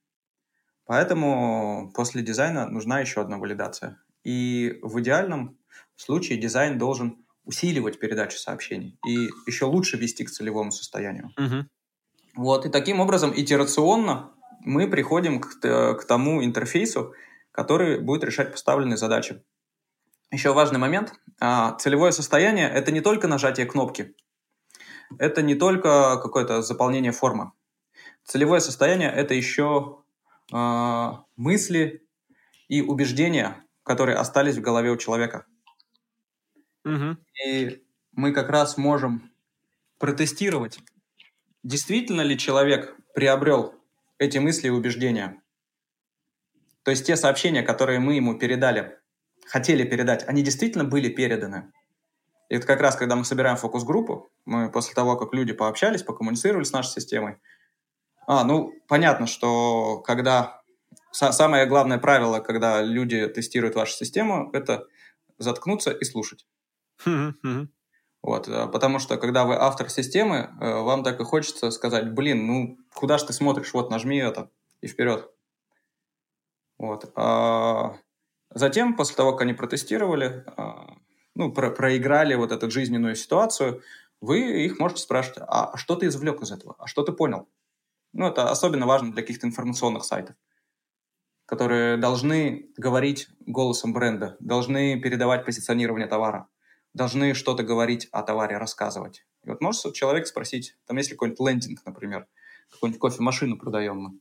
[0.86, 4.02] Поэтому после дизайна нужна еще одна валидация.
[4.24, 5.58] И в идеальном
[5.96, 11.30] случае дизайн должен усиливать передачу сообщений и еще лучше вести к целевому состоянию.
[11.36, 11.66] Угу.
[12.36, 17.14] Вот, и таким образом итерационно мы приходим к, к тому интерфейсу,
[17.52, 19.42] который будет решать поставленные задачи.
[20.30, 21.12] Еще важный момент.
[21.40, 24.14] А, целевое состояние– это не только нажатие кнопки,
[25.18, 27.52] это не только какое-то заполнение формы.
[28.24, 30.02] Целевое состояние– это еще
[30.52, 32.06] э, мысли
[32.68, 35.46] и убеждения, которые остались в голове у человека.
[36.84, 37.16] Угу.
[37.44, 39.32] И мы как раз можем
[39.98, 40.78] протестировать,
[41.62, 43.74] действительно ли человек приобрел
[44.20, 45.42] эти мысли и убеждения.
[46.84, 48.98] То есть те сообщения, которые мы ему передали,
[49.46, 51.72] хотели передать, они действительно были переданы.
[52.48, 56.64] И это как раз, когда мы собираем фокус-группу, мы после того, как люди пообщались, покоммуницировали
[56.64, 57.38] с нашей системой,
[58.28, 60.60] а, ну, понятно, что когда
[61.12, 64.86] Самое главное правило, когда люди тестируют вашу систему, это
[65.38, 66.46] заткнуться и слушать.
[68.22, 72.46] Вот, э, потому что, когда вы автор системы, э, вам так и хочется сказать, блин,
[72.46, 74.50] ну, куда ж ты смотришь, вот, нажми это,
[74.80, 75.30] и вперед.
[76.78, 77.10] Вот.
[77.14, 77.96] А
[78.50, 80.94] затем, после того, как они протестировали, а,
[81.34, 83.82] ну, про проиграли вот эту жизненную ситуацию,
[84.20, 87.48] вы их можете спрашивать, а что ты извлек из этого, а что ты понял?
[88.12, 90.36] Ну, это особенно важно для каких-то информационных сайтов
[91.50, 96.46] которые должны говорить голосом бренда, должны передавать позиционирование товара,
[96.94, 99.24] должны что-то говорить о товаре, рассказывать.
[99.44, 102.26] И вот может человек спросить, там если какой-нибудь лендинг, например,
[102.70, 104.20] какую-нибудь кофемашину продаем мы.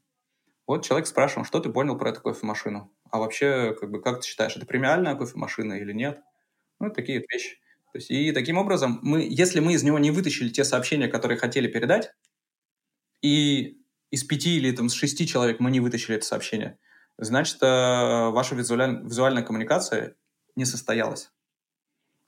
[0.68, 2.94] Вот человек спрашивал, что ты понял про эту кофемашину?
[3.10, 6.22] А вообще, как бы, как ты считаешь, это премиальная кофемашина или нет?
[6.80, 7.58] Ну, такие вещи.
[7.92, 11.40] То есть, и таким образом, мы, если мы из него не вытащили те сообщения, которые
[11.40, 12.12] хотели передать,
[13.22, 16.78] и из пяти или там, с шести человек мы не вытащили это сообщение,
[17.18, 19.04] значит, э, ваша визуаль...
[19.04, 20.16] визуальная коммуникация
[20.56, 21.32] не состоялась.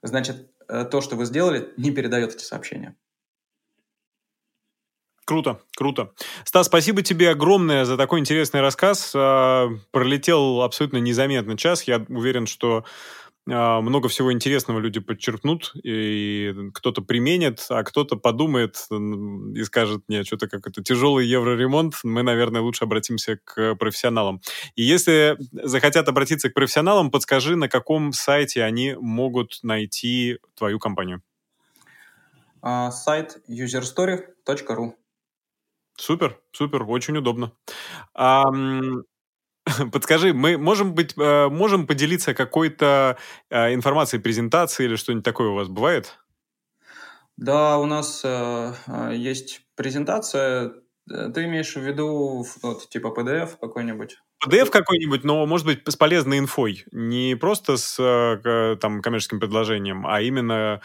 [0.02, 2.96] Значит, э, то, что вы сделали, не передает эти сообщения.
[5.24, 6.12] Круто, круто.
[6.44, 9.12] Стас, спасибо тебе огромное за такой интересный рассказ.
[9.14, 11.84] Э, пролетел абсолютно незаметно час.
[11.84, 12.84] Я уверен, что а,
[13.46, 20.48] много всего интересного люди подчеркнут, и кто-то применит, а кто-то подумает и скажет, нет, что-то
[20.48, 24.40] как это тяжелый евроремонт, мы, наверное, лучше обратимся к профессионалам.
[24.76, 31.22] И если захотят обратиться к профессионалам, подскажи, на каком сайте они могут найти твою компанию.
[32.60, 34.92] А, сайт userstory.ru
[35.96, 37.52] Супер, супер, очень удобно.
[38.14, 38.44] А,
[39.92, 43.16] Подскажи, мы можем быть, э, можем поделиться какой-то
[43.50, 46.18] э, информацией презентации или что-нибудь такое у вас бывает?
[47.36, 48.72] Да, у нас э,
[49.14, 50.72] есть презентация.
[51.06, 54.18] Ты имеешь в виду вот, типа PDF какой-нибудь?
[54.44, 56.84] PDF какой-нибудь, но, может быть, с полезной инфой.
[56.90, 57.96] Не просто с
[58.80, 60.80] там, коммерческим предложением, а именно,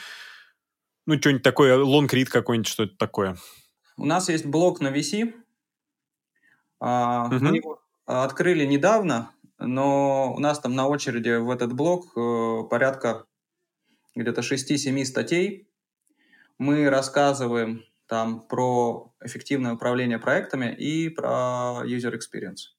[1.05, 3.37] ну, что-нибудь такое, read какой-нибудь, что-то такое.
[3.95, 5.33] У нас есть блог на VC.
[6.79, 7.43] Uh, угу.
[7.43, 13.25] Мы его открыли недавно, но у нас там на очереди в этот блок э, порядка
[14.15, 15.67] где-то 6-7 статей.
[16.57, 22.73] Мы рассказываем там про эффективное управление проектами и про user experience.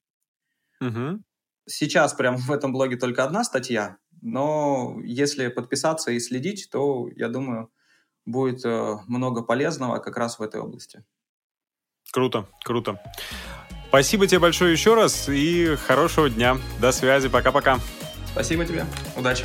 [0.81, 1.23] Угу.
[1.67, 7.29] Сейчас прямо в этом блоге только одна статья, но если подписаться и следить, то, я
[7.29, 7.71] думаю,
[8.25, 11.05] будет э, много полезного как раз в этой области.
[12.11, 12.99] Круто, круто.
[13.89, 16.59] Спасибо тебе большое еще раз и хорошего дня.
[16.81, 17.29] До связи.
[17.29, 17.79] Пока-пока.
[18.33, 18.85] Спасибо тебе.
[19.17, 19.45] Удачи.